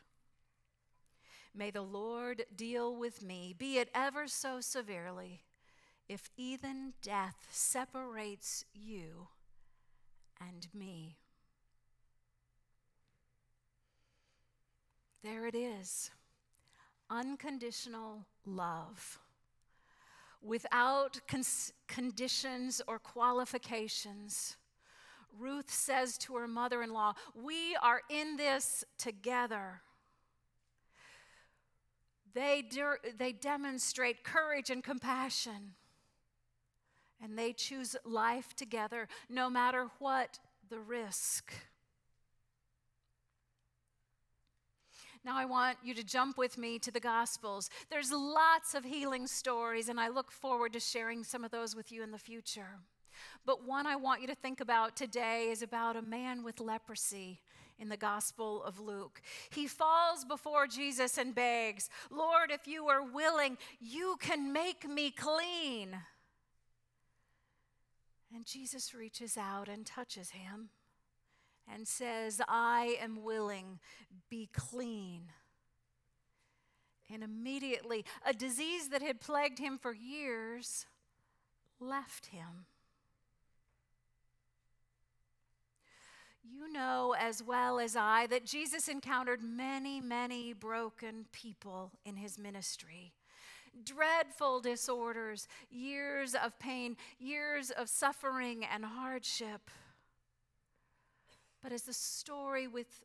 May 1.55 1.71
the 1.71 1.81
Lord 1.81 2.43
deal 2.55 2.95
with 2.95 3.23
me, 3.23 3.55
be 3.57 3.79
it 3.79 3.89
ever 3.95 4.27
so 4.27 4.61
severely, 4.61 5.41
if 6.07 6.29
even 6.37 6.93
death 7.01 7.47
separates 7.49 8.65
you 8.73 9.29
and 10.39 10.67
me. 10.73 11.17
There 15.23 15.47
it 15.47 15.55
is 15.55 16.11
unconditional 17.09 18.25
love 18.45 19.19
without 20.41 21.19
cons- 21.27 21.71
conditions 21.87 22.81
or 22.87 22.99
qualifications. 22.99 24.57
Ruth 25.37 25.71
says 25.71 26.17
to 26.19 26.35
her 26.35 26.47
mother 26.47 26.83
in 26.83 26.91
law, 26.91 27.13
We 27.33 27.75
are 27.81 28.01
in 28.09 28.35
this 28.37 28.83
together. 28.97 29.81
They, 32.33 32.63
de- 32.63 33.13
they 33.17 33.31
demonstrate 33.31 34.23
courage 34.23 34.69
and 34.69 34.83
compassion 34.83 35.75
and 37.23 37.39
they 37.39 37.53
choose 37.53 37.95
life 38.03 38.53
together 38.55 39.07
no 39.29 39.49
matter 39.49 39.87
what 39.99 40.39
the 40.69 40.79
risk. 40.79 41.53
Now, 45.25 45.37
I 45.37 45.45
want 45.45 45.77
you 45.81 45.93
to 45.93 46.03
jump 46.03 46.37
with 46.37 46.57
me 46.57 46.79
to 46.79 46.91
the 46.91 46.99
Gospels. 46.99 47.69
There's 47.89 48.11
lots 48.11 48.75
of 48.75 48.83
healing 48.83 49.25
stories, 49.25 49.87
and 49.87 49.97
I 49.97 50.09
look 50.09 50.31
forward 50.31 50.73
to 50.73 50.81
sharing 50.81 51.23
some 51.23 51.45
of 51.45 51.51
those 51.51 51.77
with 51.77 51.93
you 51.93 52.03
in 52.03 52.11
the 52.11 52.17
future. 52.17 52.79
But 53.45 53.65
one 53.65 53.87
I 53.87 53.95
want 53.95 54.19
you 54.19 54.27
to 54.27 54.35
think 54.35 54.59
about 54.59 54.97
today 54.97 55.47
is 55.49 55.61
about 55.61 55.95
a 55.95 56.01
man 56.01 56.43
with 56.43 56.59
leprosy 56.59 57.39
in 57.79 57.87
the 57.87 57.95
Gospel 57.95 58.61
of 58.63 58.81
Luke. 58.81 59.21
He 59.49 59.65
falls 59.65 60.25
before 60.25 60.67
Jesus 60.67 61.17
and 61.17 61.33
begs, 61.33 61.89
Lord, 62.11 62.51
if 62.51 62.67
you 62.67 62.87
are 62.87 63.03
willing, 63.03 63.57
you 63.79 64.17
can 64.19 64.51
make 64.51 64.87
me 64.87 65.09
clean. 65.09 65.95
And 68.33 68.45
Jesus 68.45 68.93
reaches 68.93 69.37
out 69.37 69.67
and 69.67 69.85
touches 69.85 70.31
him 70.31 70.69
and 71.71 71.87
says, 71.87 72.41
I 72.47 72.97
am 72.99 73.23
willing, 73.23 73.79
be 74.29 74.49
clean. 74.51 75.31
And 77.13 77.23
immediately, 77.23 78.05
a 78.25 78.33
disease 78.33 78.89
that 78.89 79.03
had 79.03 79.21
plagued 79.21 79.59
him 79.59 79.77
for 79.77 79.93
years 79.93 80.87
left 81.79 82.27
him. 82.27 82.65
You 86.43 86.71
know 86.71 87.15
as 87.17 87.43
well 87.43 87.79
as 87.79 87.95
I 87.95 88.27
that 88.27 88.45
Jesus 88.45 88.87
encountered 88.87 89.43
many, 89.43 90.01
many 90.01 90.53
broken 90.53 91.25
people 91.31 91.91
in 92.03 92.15
his 92.15 92.37
ministry 92.39 93.13
dreadful 93.83 94.59
disorders, 94.59 95.47
years 95.69 96.35
of 96.35 96.57
pain, 96.59 96.97
years 97.19 97.71
of 97.71 97.89
suffering 97.89 98.65
and 98.65 98.85
hardship. 98.85 99.69
But 101.61 101.71
as 101.71 101.83
the 101.83 101.93
story 101.93 102.67
with 102.67 103.03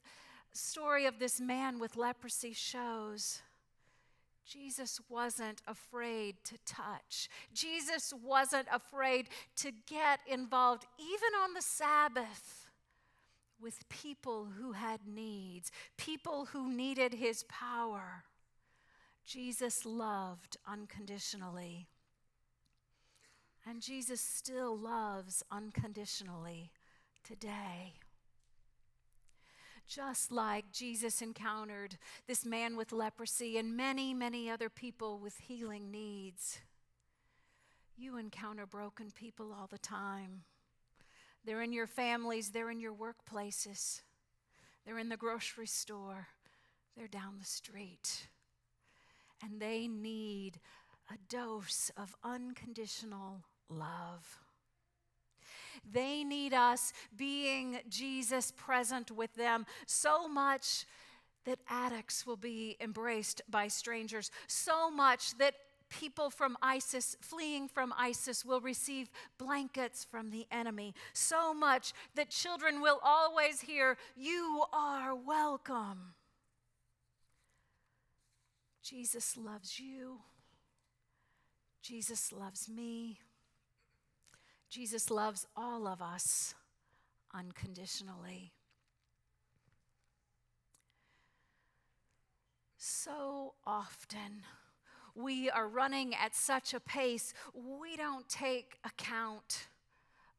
story 0.53 1.07
of 1.07 1.19
this 1.19 1.41
man 1.41 1.79
with 1.79 1.97
leprosy 1.97 2.53
shows, 2.53 3.43
Jesus 4.45 4.99
wasn't 5.09 5.61
afraid 5.67 6.37
to 6.45 6.57
touch. 6.65 7.29
Jesus 7.53 8.15
wasn't 8.25 8.67
afraid 8.73 9.29
to 9.57 9.71
get 9.87 10.21
involved, 10.27 10.87
even 10.99 11.41
on 11.43 11.53
the 11.53 11.61
Sabbath, 11.63 12.67
with 13.61 13.89
people 13.89 14.49
who 14.59 14.73
had 14.73 15.01
needs, 15.07 15.71
people 15.97 16.47
who 16.47 16.71
needed 16.71 17.13
his 17.13 17.45
power. 17.45 18.25
Jesus 19.29 19.85
loved 19.85 20.57
unconditionally. 20.67 21.87
And 23.67 23.83
Jesus 23.83 24.23
still 24.23 24.75
loves 24.75 25.43
unconditionally 25.51 26.73
today. 27.23 27.93
Just 29.87 30.33
like 30.33 30.73
Jesus 30.73 31.21
encountered 31.21 31.99
this 32.27 32.47
man 32.47 32.75
with 32.75 32.91
leprosy 32.91 33.59
and 33.59 33.77
many, 33.77 34.15
many 34.15 34.49
other 34.49 34.71
people 34.71 35.19
with 35.19 35.37
healing 35.41 35.91
needs, 35.91 36.61
you 37.99 38.17
encounter 38.17 38.65
broken 38.65 39.11
people 39.11 39.53
all 39.53 39.67
the 39.67 39.77
time. 39.77 40.45
They're 41.45 41.63
in 41.63 41.75
your 41.75 41.87
families, 41.87 42.49
they're 42.49 42.71
in 42.71 42.81
your 42.81 42.95
workplaces, 42.95 44.01
they're 44.87 44.99
in 44.99 45.11
the 45.11 45.19
grocery 45.19 45.67
store, 45.67 46.29
they're 46.97 47.09
down 47.09 47.35
the 47.39 47.45
street 47.45 48.29
and 49.43 49.61
they 49.61 49.89
need 49.89 50.61
a 51.11 51.17
dose 51.29 51.91
of 51.97 52.15
unconditional 52.23 53.45
love. 53.69 54.41
They 55.91 56.25
need 56.25 56.53
us 56.53 56.93
being 57.17 57.81
Jesus 57.89 58.53
present 58.57 59.11
with 59.11 59.35
them 59.35 59.65
so 59.87 60.29
much 60.29 60.85
that 61.45 61.61
addicts 61.69 62.27
will 62.27 62.37
be 62.37 62.77
embraced 62.81 63.41
by 63.49 63.69
strangers, 63.69 64.31
so 64.47 64.91
much 64.91 65.37
that 65.39 65.55
people 65.89 66.29
from 66.29 66.59
ISIS, 66.61 67.17
fleeing 67.21 67.69
from 67.69 67.95
ISIS, 67.97 68.45
will 68.45 68.61
receive 68.61 69.11
blankets 69.39 70.05
from 70.05 70.31
the 70.31 70.47
enemy, 70.51 70.95
so 71.15 71.55
much 71.55 71.93
that 72.15 72.29
children 72.29 72.83
will 72.83 73.01
always 73.03 73.63
hear, 73.63 73.97
You 74.17 74.65
are 74.73 75.15
welcome. 75.15 76.15
Jesus 78.89 79.37
loves 79.37 79.79
you. 79.79 80.21
Jesus 81.83 82.33
loves 82.33 82.71
me. 82.71 83.19
Jesus 84.71 85.11
loves 85.11 85.47
all 85.55 85.87
of 85.87 86.01
us 86.01 86.55
unconditionally. 87.35 88.53
So 92.79 93.55
often, 93.67 94.45
we 95.15 95.51
are 95.51 95.69
running 95.69 96.15
at 96.15 96.35
such 96.35 96.73
a 96.73 96.81
pace, 96.81 97.35
we 97.55 97.95
don't 97.97 98.29
take 98.29 98.79
account 98.85 99.67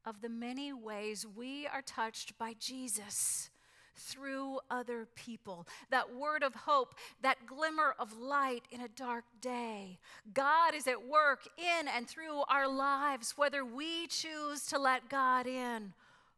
of 0.04 0.22
the 0.22 0.28
many 0.28 0.72
ways 0.72 1.24
we 1.24 1.68
are 1.68 1.82
touched 1.82 2.36
by 2.36 2.54
Jesus 2.58 3.50
through 3.96 4.60
other 4.70 5.06
people. 5.14 5.66
That 5.90 6.14
word 6.14 6.42
of 6.42 6.54
hope, 6.54 6.94
that 7.22 7.46
glimmer 7.46 7.94
of 7.98 8.18
light 8.18 8.64
in 8.70 8.80
a 8.80 8.88
dark 8.88 9.24
day. 9.40 9.98
God 10.32 10.74
is 10.74 10.86
at 10.86 11.06
work 11.06 11.48
in 11.58 11.88
and 11.88 12.08
through 12.08 12.42
our 12.48 12.68
lives, 12.68 13.34
whether 13.36 13.64
we 13.64 14.06
choose 14.06 14.66
to 14.66 14.78
let 14.78 15.08
God 15.08 15.46
in 15.46 15.92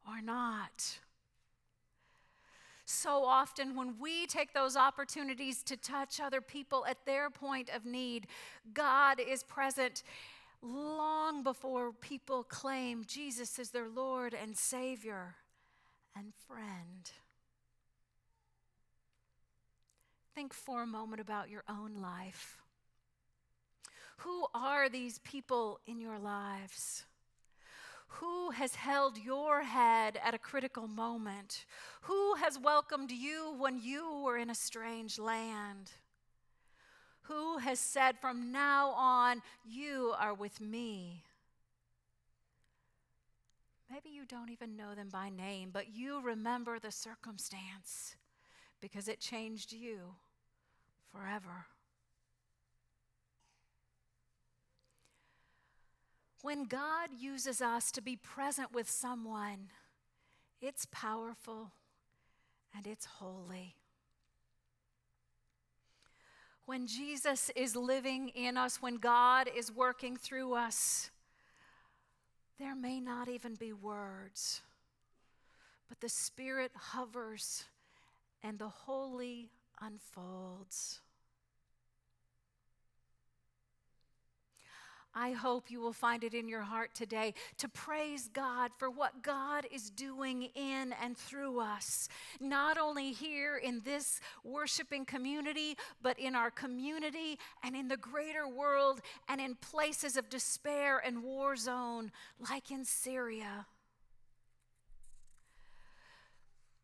or 0.07 0.21
not. 0.21 0.99
So 2.85 3.25
often, 3.25 3.77
when 3.77 3.95
we 3.99 4.27
take 4.27 4.53
those 4.53 4.77
opportunities 4.77 5.63
to 5.63 5.77
touch 5.77 6.21
other 6.21 6.41
people 6.41 6.85
at 6.87 7.07
their 7.07 7.31
point 7.31 7.71
of 7.75 7.87
need, 7.87 8.27
God 8.75 9.21
is 9.21 9.43
present 9.45 10.03
long 10.63 11.43
before 11.43 11.93
people 11.93 12.45
claim 12.45 13.05
Jesus 13.07 13.59
as 13.59 13.71
their 13.71 13.89
Lord 13.89 14.35
and 14.35 14.57
Savior 14.57 15.37
and 16.17 16.33
friend. 16.47 17.11
Think 20.35 20.55
for 20.55 20.83
a 20.83 20.87
moment 20.87 21.21
about 21.21 21.51
your 21.51 21.63
own 21.69 22.01
life. 22.01 22.59
Who 24.19 24.47
are 24.55 24.89
these 24.89 25.19
people 25.19 25.81
in 25.87 26.01
your 26.01 26.19
lives? 26.19 27.05
Who 28.07 28.51
has 28.51 28.75
held 28.75 29.19
your 29.19 29.63
head 29.63 30.19
at 30.25 30.35
a 30.35 30.39
critical 30.39 30.87
moment? 30.87 31.65
Who 32.03 32.35
has 32.35 32.59
welcomed 32.59 33.11
you 33.11 33.55
when 33.59 33.79
you 33.79 34.23
were 34.25 34.37
in 34.37 34.51
a 34.51 34.55
strange 34.55 35.19
land? 35.19 35.91
Who 37.23 37.59
has 37.59 37.79
said, 37.79 38.19
From 38.19 38.53
now 38.53 38.91
on, 38.91 39.43
you 39.65 40.15
are 40.19 40.35
with 40.35 40.61
me? 40.61 41.25
Maybe 43.91 44.09
you 44.09 44.25
don't 44.25 44.51
even 44.51 44.77
know 44.77 44.95
them 44.95 45.09
by 45.13 45.29
name, 45.29 45.71
but 45.73 45.95
you 45.95 46.23
remember 46.23 46.79
the 46.79 46.91
circumstance 46.91 48.17
because 48.83 49.09
it 49.09 49.21
changed 49.21 49.73
you 49.73 50.17
forever. 51.13 51.67
When 56.43 56.65
God 56.65 57.11
uses 57.17 57.63
us 57.63 57.93
to 57.93 58.03
be 58.03 58.17
present 58.17 58.75
with 58.75 58.91
someone, 58.91 59.69
it's 60.61 60.87
powerful 60.91 61.71
and 62.77 62.87
it's 62.87 63.05
holy. 63.05 63.77
When 66.67 66.89
Jesus 66.89 67.51
is 67.55 67.77
living 67.77 68.31
in 68.31 68.57
us, 68.57 68.83
when 68.83 68.97
God 68.97 69.49
is 69.55 69.71
working 69.71 70.17
through 70.17 70.55
us, 70.55 71.11
there 72.59 72.75
may 72.75 72.99
not 72.99 73.29
even 73.29 73.55
be 73.55 73.73
words, 73.73 74.63
but 75.89 76.01
the 76.01 76.09
Spirit 76.09 76.73
hovers 76.75 77.65
and 78.43 78.59
the 78.59 78.69
holy 78.69 79.51
unfolds. 79.81 81.01
I 85.15 85.33
hope 85.33 85.71
you 85.71 85.81
will 85.81 85.93
find 85.93 86.25
it 86.25 86.33
in 86.33 86.49
your 86.49 86.63
heart 86.63 86.95
today 86.95 87.35
to 87.59 87.69
praise 87.69 88.31
God 88.33 88.71
for 88.79 88.89
what 88.89 89.23
God 89.23 89.67
is 89.71 89.91
doing 89.91 90.45
in 90.55 90.95
and 91.03 91.17
through 91.17 91.61
us, 91.61 92.09
not 92.41 92.79
only 92.79 93.13
here 93.13 93.59
in 93.59 93.83
this 93.85 94.21
worshiping 94.43 95.05
community, 95.05 95.77
but 96.01 96.19
in 96.19 96.35
our 96.35 96.51
community 96.51 97.39
and 97.63 97.77
in 97.77 97.89
the 97.89 97.99
greater 97.99 98.49
world 98.49 99.03
and 99.29 99.39
in 99.39 99.55
places 99.57 100.17
of 100.17 100.31
despair 100.31 101.03
and 101.05 101.23
war 101.23 101.57
zone, 101.57 102.11
like 102.51 102.71
in 102.71 102.85
Syria. 102.85 103.67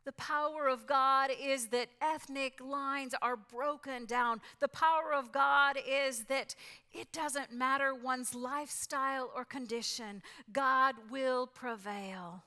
The 0.09 0.13
power 0.13 0.69
of 0.69 0.87
God 0.87 1.31
is 1.39 1.67
that 1.67 1.91
ethnic 2.01 2.63
lines 2.63 3.15
are 3.21 3.37
broken 3.37 4.07
down. 4.07 4.41
The 4.59 4.67
power 4.67 5.13
of 5.13 5.33
God 5.33 5.77
is 5.87 6.25
that 6.31 6.55
it 6.95 7.13
doesn't 7.13 7.53
matter 7.53 7.95
one's 7.95 8.35
lifestyle 8.35 9.31
or 9.37 9.45
condition, 9.45 10.23
God 10.51 10.95
will 11.11 11.47
prevail. 11.47 12.43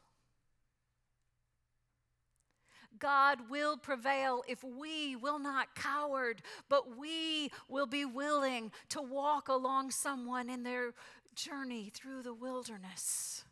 God 2.97 3.47
will 3.47 3.77
prevail 3.77 4.41
if 4.47 4.63
we 4.63 5.15
will 5.15 5.37
not 5.37 5.75
coward, 5.75 6.41
but 6.67 6.97
we 6.97 7.51
will 7.69 7.85
be 7.85 8.05
willing 8.05 8.71
to 8.89 9.03
walk 9.03 9.49
along 9.49 9.91
someone 9.91 10.49
in 10.49 10.63
their 10.63 10.95
journey 11.35 11.91
through 11.93 12.23
the 12.23 12.33
wilderness. 12.33 13.43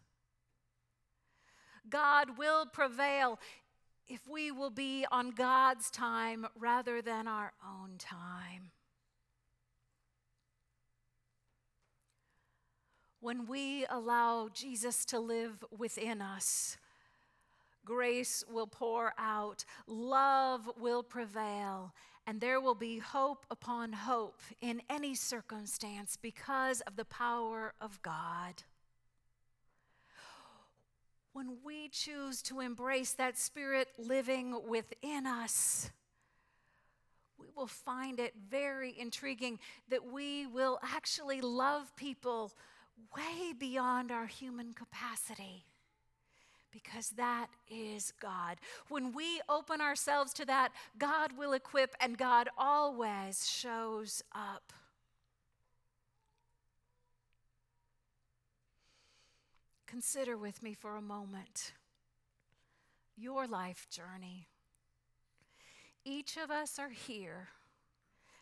God 1.89 2.37
will 2.37 2.65
prevail 2.65 3.39
if 4.09 4.27
we 4.27 4.51
will 4.51 4.71
be 4.71 5.05
on 5.11 5.29
God's 5.29 5.91
time 5.91 6.47
rather 6.55 7.01
than 7.01 7.27
our 7.27 7.53
own 7.63 7.97
time. 7.99 8.71
When 13.21 13.45
we 13.45 13.85
allow 13.89 14.49
Jesus 14.51 15.05
to 15.05 15.19
live 15.19 15.63
within 15.77 16.21
us, 16.21 16.77
grace 17.85 18.43
will 18.51 18.67
pour 18.67 19.13
out, 19.17 19.65
love 19.85 20.69
will 20.79 21.03
prevail, 21.03 21.93
and 22.25 22.41
there 22.41 22.59
will 22.59 22.75
be 22.75 22.97
hope 22.97 23.45
upon 23.51 23.93
hope 23.93 24.41
in 24.61 24.81
any 24.89 25.15
circumstance 25.15 26.17
because 26.19 26.81
of 26.81 26.95
the 26.95 27.05
power 27.05 27.73
of 27.81 28.01
God 28.01 28.63
when 31.33 31.57
we 31.63 31.89
choose 31.89 32.41
to 32.43 32.59
embrace 32.59 33.13
that 33.13 33.37
Spirit 33.37 33.89
living 33.97 34.55
within 34.67 35.25
us, 35.25 35.91
we 37.37 37.47
will 37.55 37.67
find 37.67 38.19
it 38.19 38.33
very 38.49 38.95
intriguing 38.97 39.59
that 39.89 40.11
we 40.11 40.47
will 40.47 40.79
actually 40.83 41.41
love 41.41 41.95
people 41.95 42.51
way 43.15 43.53
beyond 43.57 44.11
our 44.11 44.25
human 44.25 44.73
capacity. 44.73 45.65
Because 46.71 47.09
that 47.11 47.47
is 47.67 48.13
God. 48.21 48.57
When 48.89 49.11
we 49.11 49.41
open 49.49 49.81
ourselves 49.81 50.33
to 50.33 50.45
that, 50.45 50.71
God 50.99 51.35
will 51.35 51.53
equip 51.53 51.95
and 51.99 52.17
God 52.17 52.47
always 52.57 53.49
shows 53.49 54.21
up. 54.33 54.71
Consider 59.89 60.37
with 60.37 60.61
me 60.61 60.75
for 60.75 60.97
a 60.97 61.01
moment 61.01 61.73
your 63.17 63.47
life 63.47 63.87
journey. 63.89 64.47
Each 66.05 66.37
of 66.37 66.51
us 66.51 66.77
are 66.77 66.89
here 66.89 67.47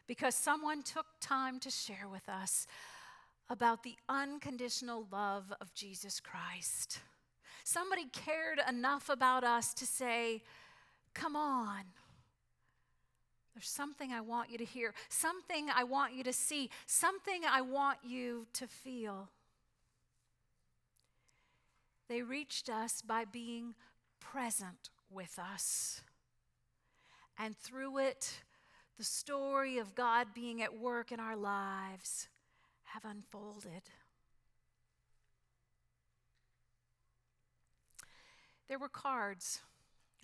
because 0.08 0.36
someone 0.36 0.84
took 0.84 1.06
time 1.22 1.60
to 1.62 1.70
share 1.70 2.10
with 2.12 2.28
us 2.28 2.68
about 3.50 3.84
the 3.84 3.96
unconditional 4.10 5.08
love 5.10 5.54
of 5.62 5.74
Jesus 5.74 6.20
Christ. 6.20 7.00
Somebody 7.64 8.08
cared 8.12 8.60
enough 8.68 9.08
about 9.08 9.46
us 9.46 9.74
to 9.76 9.86
say, 9.86 10.44
Come 11.14 11.38
on. 11.38 11.84
There's 13.56 13.70
something 13.70 14.12
I 14.12 14.20
want 14.20 14.52
you 14.52 14.58
to 14.58 14.66
hear, 14.66 14.94
something 15.08 15.70
I 15.74 15.86
want 15.86 16.14
you 16.14 16.26
to 16.26 16.34
see, 16.34 16.70
something 16.86 17.42
I 17.50 17.62
want 17.62 18.00
you 18.04 18.48
to 18.54 18.68
feel. 18.68 19.30
They 22.08 22.22
reached 22.22 22.70
us 22.70 23.02
by 23.02 23.26
being 23.26 23.76
present 24.20 24.90
with 25.10 25.40
us. 25.40 26.02
And 27.38 27.56
through 27.56 28.00
it, 28.00 28.42
the 28.98 29.04
story 29.04 29.78
of 29.78 29.94
God 29.94 30.28
being 30.34 30.62
at 30.62 30.78
work 30.78 31.12
in 31.12 31.20
our 31.20 31.36
lives 31.36 32.30
have 32.94 33.06
unfolded. 33.06 33.84
There 38.68 38.80
were 38.80 38.90
cards 38.90 39.62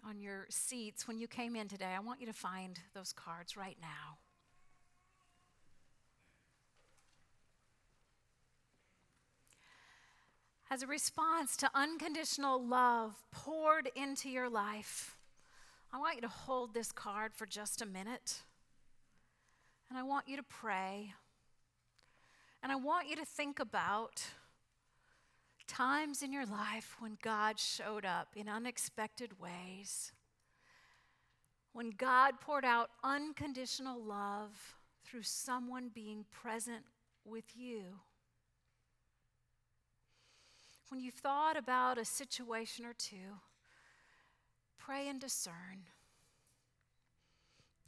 on 0.05 0.19
your 0.19 0.47
seats 0.49 1.07
when 1.07 1.17
you 1.17 1.27
came 1.27 1.55
in 1.55 1.67
today. 1.67 1.93
I 1.95 1.99
want 1.99 2.19
you 2.19 2.27
to 2.27 2.33
find 2.33 2.79
those 2.93 3.13
cards 3.13 3.55
right 3.55 3.77
now. 3.79 4.17
As 10.73 10.81
a 10.81 10.87
response 10.87 11.55
to 11.55 11.69
unconditional 11.75 12.59
love 12.59 13.13
poured 13.29 13.91
into 13.95 14.27
your 14.27 14.49
life, 14.49 15.15
I 15.93 15.99
want 15.99 16.15
you 16.15 16.21
to 16.21 16.27
hold 16.27 16.73
this 16.73 16.91
card 16.91 17.35
for 17.35 17.45
just 17.45 17.83
a 17.83 17.85
minute. 17.85 18.41
And 19.87 19.99
I 19.99 20.01
want 20.01 20.27
you 20.27 20.35
to 20.35 20.41
pray. 20.41 21.13
And 22.63 22.71
I 22.71 22.75
want 22.75 23.07
you 23.07 23.15
to 23.17 23.23
think 23.23 23.59
about 23.59 24.23
times 25.67 26.23
in 26.23 26.33
your 26.33 26.47
life 26.47 26.95
when 26.97 27.19
God 27.21 27.59
showed 27.59 28.03
up 28.03 28.29
in 28.35 28.49
unexpected 28.49 29.39
ways. 29.39 30.11
When 31.71 31.91
God 31.91 32.41
poured 32.41 32.65
out 32.65 32.89
unconditional 33.03 34.01
love 34.01 34.73
through 35.05 35.21
someone 35.21 35.91
being 35.93 36.25
present 36.31 36.83
with 37.25 37.55
you 37.55 37.99
when 40.93 41.01
you've 41.01 41.15
thought 41.15 41.57
about 41.57 41.97
a 41.97 42.05
situation 42.05 42.85
or 42.85 42.93
two, 42.93 43.39
pray 44.77 45.07
and 45.07 45.19
discern. 45.19 45.87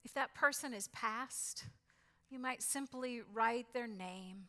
If 0.04 0.16
that 0.16 0.34
person 0.34 0.74
is 0.74 0.88
past, 0.88 1.66
you 2.32 2.40
might 2.40 2.64
simply 2.64 3.22
write 3.32 3.68
their 3.74 3.86
name 3.86 4.46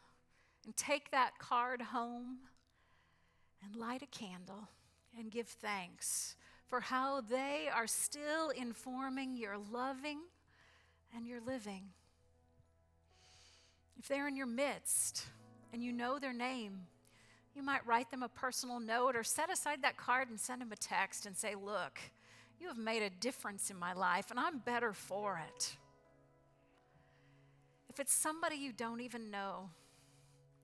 and 0.65 0.75
take 0.75 1.11
that 1.11 1.39
card 1.39 1.83
home 1.83 2.39
and 3.63 3.77
light 3.77 4.01
a 4.01 4.07
candle 4.07 4.71
and 5.19 5.31
give 5.31 5.49
thanks 5.49 6.35
for 6.67 6.81
how 6.81 7.21
they 7.21 7.69
are 7.71 7.87
still 7.87 8.49
informing 8.49 9.37
your 9.37 9.59
loving 9.71 10.21
and 11.15 11.27
your 11.27 11.43
living. 11.43 11.91
If 13.99 14.09
they're 14.09 14.29
in 14.29 14.35
your 14.35 14.47
midst 14.47 15.27
and 15.75 15.85
you 15.85 15.93
know 15.93 16.19
their 16.19 16.33
name, 16.33 16.87
you 17.57 17.63
might 17.63 17.87
write 17.87 18.11
them 18.11 18.23
a 18.23 18.29
personal 18.29 18.79
note 18.79 19.17
or 19.17 19.25
set 19.25 19.51
aside 19.51 19.79
that 19.83 19.97
card 19.97 20.29
and 20.29 20.39
send 20.39 20.61
them 20.61 20.71
a 20.73 20.77
text 20.77 21.25
and 21.25 21.35
say, 21.35 21.55
Look, 21.55 21.99
you 22.61 22.69
have 22.69 22.77
made 22.77 23.03
a 23.03 23.09
difference 23.09 23.71
in 23.71 23.79
my 23.79 23.95
life, 23.95 24.31
and 24.31 24.39
I'm 24.39 24.59
better 24.59 24.93
for 24.93 25.41
it. 25.55 25.77
If 27.89 27.99
it's 27.99 28.13
somebody 28.13 28.57
you 28.57 28.73
don't 28.73 29.01
even 29.01 29.31
know, 29.31 29.71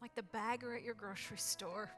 like 0.02 0.14
the 0.14 0.22
bagger 0.22 0.74
at 0.74 0.82
your 0.82 0.94
grocery 0.94 1.38
store, 1.38 1.90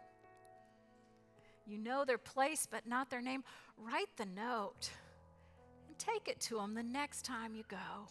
you 1.66 1.76
know 1.76 2.04
their 2.04 2.18
place 2.18 2.68
but 2.70 2.86
not 2.86 3.10
their 3.10 3.22
name, 3.22 3.42
write 3.76 4.16
the 4.16 4.26
note 4.26 4.90
and 5.88 5.98
take 5.98 6.28
it 6.28 6.38
to 6.42 6.56
them 6.56 6.74
the 6.74 6.82
next 6.84 7.24
time 7.24 7.56
you 7.56 7.64
go. 7.68 8.08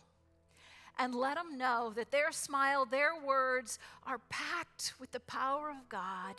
and 0.99 1.15
let 1.15 1.37
them 1.37 1.57
know 1.57 1.91
that 1.95 2.11
their 2.11 2.31
smile, 2.31 2.85
their 2.85 3.19
words 3.25 3.79
are 4.05 4.19
packed 4.29 4.93
with 4.99 5.11
the 5.11 5.19
power 5.21 5.71
of 5.71 5.89
God 5.89 6.35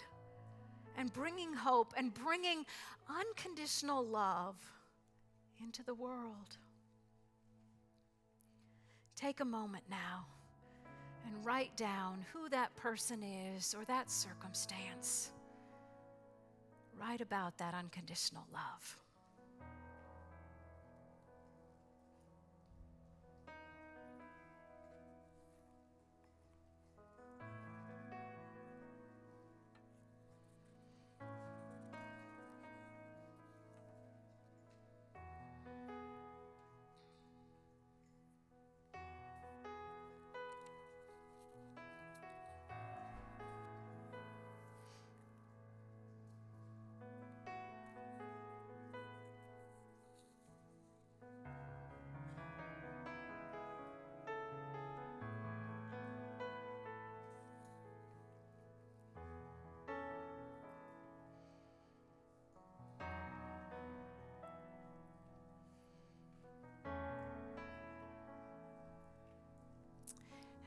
and 0.97 1.13
bringing 1.13 1.53
hope 1.53 1.93
and 1.97 2.13
bringing 2.15 2.65
unconditional 3.09 4.05
love 4.05 4.57
into 5.63 5.83
the 5.83 5.95
world. 5.95 6.59
Take 9.17 9.41
a 9.41 9.45
moment 9.45 9.85
now 9.89 10.27
and 11.27 11.47
write 11.47 11.77
down 11.77 12.25
who 12.33 12.49
that 12.49 12.75
person 12.77 13.23
is 13.23 13.75
or 13.75 13.85
that 13.87 14.11
circumstance. 14.11 15.31
Write 17.01 17.21
about 17.21 17.57
that 17.59 17.75
unconditional 17.75 18.47
love. 18.53 18.99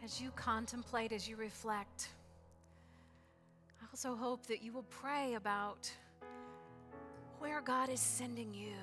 As 0.08 0.22
you 0.22 0.32
contemplate, 0.38 1.12
as 1.12 1.28
you 1.28 1.36
reflect, 1.36 2.08
I 3.82 3.86
also 3.92 4.16
hope 4.16 4.46
that 4.46 4.64
you 4.64 4.72
will 4.72 4.86
pray 4.90 5.34
about 5.34 5.92
where 7.40 7.60
God 7.60 7.90
is 7.90 8.00
sending 8.00 8.54
you, 8.54 8.78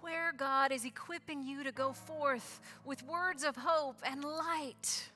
where 0.00 0.34
God 0.36 0.72
is 0.72 0.84
equipping 0.84 1.44
you 1.44 1.62
to 1.62 1.70
go 1.70 1.92
forth 1.92 2.60
with 2.84 3.06
words 3.06 3.44
of 3.44 3.54
hope 3.54 3.94
and 4.04 4.24
light 4.24 5.08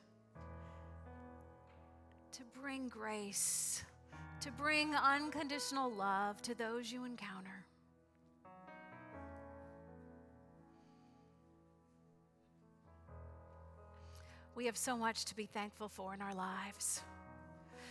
to 2.30 2.42
bring 2.62 2.86
grace, 2.86 3.82
to 4.40 4.52
bring 4.52 4.94
unconditional 4.94 5.90
love 5.90 6.40
to 6.42 6.54
those 6.54 6.92
you 6.92 7.04
encounter. 7.04 7.55
We 14.56 14.64
have 14.64 14.78
so 14.78 14.96
much 14.96 15.26
to 15.26 15.36
be 15.36 15.44
thankful 15.44 15.90
for 15.90 16.14
in 16.14 16.22
our 16.22 16.34
lives. 16.34 17.02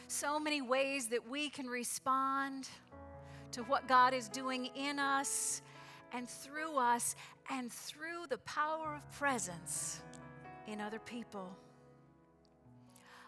So 0.07 0.39
many 0.39 0.63
ways 0.63 1.05
that 1.09 1.29
we 1.29 1.47
can 1.47 1.67
respond 1.67 2.67
to 3.51 3.61
what 3.63 3.87
God 3.87 4.15
is 4.15 4.27
doing 4.27 4.71
in 4.75 4.97
us 4.97 5.61
and 6.11 6.27
through 6.27 6.75
us 6.77 7.15
and 7.51 7.71
through 7.71 8.25
the 8.29 8.39
power 8.39 8.95
of 8.95 9.11
presence 9.11 10.01
in 10.65 10.81
other 10.81 10.97
people. 10.97 11.55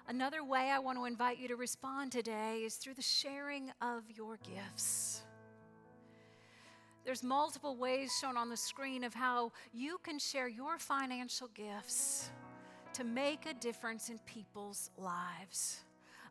Another 0.08 0.44
way 0.44 0.72
I 0.72 0.80
want 0.80 0.98
to 0.98 1.06
invite 1.06 1.38
you 1.38 1.48
to 1.50 1.56
respond 1.56 2.12
today 2.12 2.62
is 2.66 2.78
through 2.78 2.96
the 2.96 3.04
sharing 3.04 3.72
of 3.82 4.02
your 4.16 4.38
gifts. 4.38 5.22
There's 7.06 7.22
multiple 7.22 7.78
ways 7.78 8.12
shown 8.20 8.36
on 8.36 8.50
the 8.50 8.58
screen 8.58 9.04
of 9.04 9.14
how 9.14 9.52
you 9.74 10.00
can 10.02 10.18
share 10.18 10.48
your 10.48 10.80
financial 10.80 11.50
gifts 11.54 12.32
to 12.98 13.04
make 13.04 13.46
a 13.46 13.54
difference 13.54 14.10
in 14.10 14.18
people's 14.26 14.90
lives. 14.98 15.82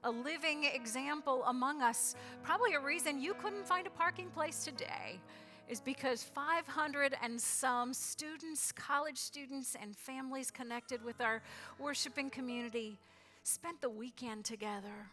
A 0.02 0.11
living 0.11 0.64
example 0.64 1.44
among 1.44 1.81
us, 1.81 2.16
probably 2.42 2.74
a 2.74 2.81
reason 2.81 3.20
you 3.20 3.35
couldn't 3.35 3.64
find 3.64 3.87
a 3.87 3.90
parking 3.90 4.31
place 4.31 4.64
today 4.64 5.20
is 5.68 5.81
because 5.81 6.24
500 6.24 7.14
and 7.22 7.40
some 7.40 7.94
students, 7.94 8.72
college 8.72 9.16
students, 9.16 9.76
and 9.81 9.94
families 9.94 10.50
connected 10.50 11.05
with 11.05 11.20
our 11.20 11.40
worshiping 11.79 12.31
community 12.31 12.98
spent 13.44 13.81
the 13.81 13.90
weekend 13.90 14.44
together, 14.44 15.07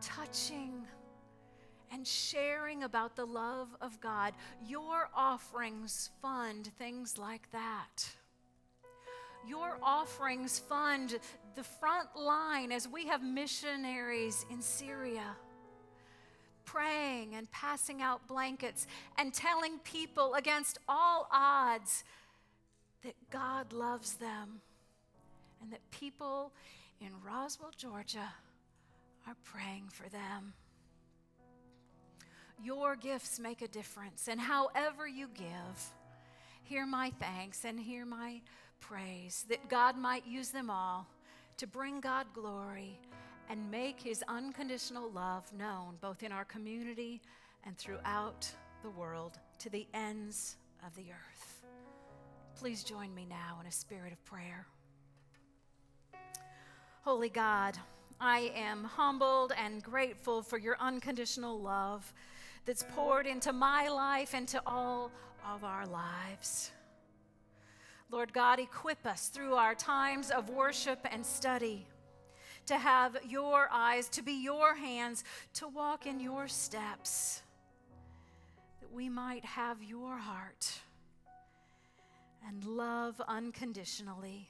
touching 0.00 0.86
and 1.92 2.06
sharing 2.06 2.84
about 2.84 3.16
the 3.16 3.26
love 3.26 3.68
of 3.82 4.00
God. 4.00 4.32
Your 4.66 5.10
offerings 5.14 6.08
fund 6.22 6.70
things 6.78 7.18
like 7.18 7.50
that. 7.52 8.08
Your 9.48 9.78
offerings 9.82 10.58
fund 10.58 11.18
the 11.54 11.64
front 11.64 12.08
line 12.14 12.70
as 12.70 12.86
we 12.86 13.06
have 13.06 13.22
missionaries 13.22 14.44
in 14.50 14.60
Syria 14.60 15.36
praying 16.64 17.34
and 17.34 17.50
passing 17.50 18.02
out 18.02 18.26
blankets 18.28 18.86
and 19.16 19.32
telling 19.32 19.78
people 19.78 20.34
against 20.34 20.78
all 20.86 21.26
odds 21.32 22.04
that 23.02 23.14
God 23.30 23.72
loves 23.72 24.14
them 24.14 24.60
and 25.62 25.72
that 25.72 25.80
people 25.90 26.52
in 27.00 27.08
Roswell, 27.24 27.70
Georgia 27.74 28.34
are 29.26 29.36
praying 29.44 29.84
for 29.90 30.08
them. 30.10 30.52
Your 32.62 32.96
gifts 32.96 33.38
make 33.38 33.62
a 33.62 33.68
difference, 33.68 34.28
and 34.28 34.40
however 34.40 35.06
you 35.06 35.28
give, 35.32 35.92
hear 36.64 36.84
my 36.84 37.12
thanks 37.20 37.64
and 37.64 37.78
hear 37.78 38.04
my 38.04 38.42
praise, 38.80 39.44
that 39.48 39.68
God 39.68 39.96
might 39.96 40.26
use 40.26 40.50
them 40.50 40.70
all 40.70 41.06
to 41.56 41.66
bring 41.66 42.00
God 42.00 42.26
glory 42.34 42.98
and 43.50 43.70
make 43.70 44.00
his 44.00 44.22
unconditional 44.28 45.10
love 45.10 45.50
known 45.52 45.96
both 46.00 46.22
in 46.22 46.32
our 46.32 46.44
community 46.44 47.20
and 47.64 47.76
throughout 47.76 48.48
the 48.82 48.90
world 48.90 49.38
to 49.58 49.70
the 49.70 49.86
ends 49.94 50.56
of 50.86 50.94
the 50.94 51.10
earth. 51.10 51.62
Please 52.58 52.84
join 52.84 53.14
me 53.14 53.26
now 53.28 53.58
in 53.60 53.66
a 53.66 53.72
spirit 53.72 54.12
of 54.12 54.24
prayer. 54.24 54.66
Holy 57.02 57.28
God, 57.28 57.76
I 58.20 58.52
am 58.54 58.84
humbled 58.84 59.52
and 59.56 59.82
grateful 59.82 60.42
for 60.42 60.58
your 60.58 60.76
unconditional 60.80 61.60
love 61.60 62.12
that's 62.66 62.84
poured 62.94 63.26
into 63.26 63.52
my 63.52 63.88
life 63.88 64.34
and 64.34 64.46
to 64.48 64.62
all 64.66 65.10
of 65.48 65.64
our 65.64 65.86
lives. 65.86 66.72
Lord 68.10 68.32
God, 68.32 68.58
equip 68.58 69.04
us 69.06 69.28
through 69.28 69.54
our 69.54 69.74
times 69.74 70.30
of 70.30 70.48
worship 70.48 71.00
and 71.10 71.24
study 71.24 71.86
to 72.66 72.78
have 72.78 73.16
your 73.28 73.68
eyes, 73.70 74.08
to 74.10 74.22
be 74.22 74.42
your 74.42 74.74
hands, 74.74 75.24
to 75.54 75.68
walk 75.68 76.06
in 76.06 76.20
your 76.20 76.48
steps, 76.48 77.42
that 78.80 78.92
we 78.92 79.08
might 79.08 79.44
have 79.44 79.82
your 79.82 80.16
heart 80.16 80.80
and 82.46 82.64
love 82.64 83.20
unconditionally. 83.26 84.48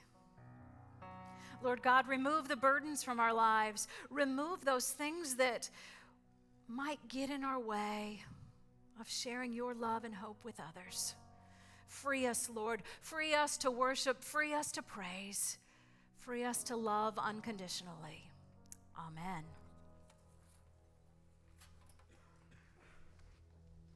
Lord 1.62 1.82
God, 1.82 2.06
remove 2.06 2.46
the 2.46 2.56
burdens 2.56 3.02
from 3.02 3.18
our 3.18 3.34
lives. 3.34 3.88
Remove 4.10 4.64
those 4.64 4.90
things 4.90 5.34
that 5.36 5.68
might 6.68 7.00
get 7.08 7.30
in 7.30 7.42
our 7.42 7.58
way 7.58 8.22
of 9.00 9.08
sharing 9.08 9.52
your 9.52 9.74
love 9.74 10.04
and 10.04 10.14
hope 10.14 10.44
with 10.44 10.60
others. 10.60 11.16
Free 11.88 12.26
us, 12.26 12.48
Lord. 12.54 12.82
Free 13.00 13.34
us 13.34 13.56
to 13.58 13.70
worship. 13.70 14.22
Free 14.22 14.54
us 14.54 14.70
to 14.72 14.82
praise. 14.82 15.58
Free 16.20 16.44
us 16.44 16.62
to 16.64 16.76
love 16.76 17.18
unconditionally. 17.18 18.30
Amen. 18.96 19.44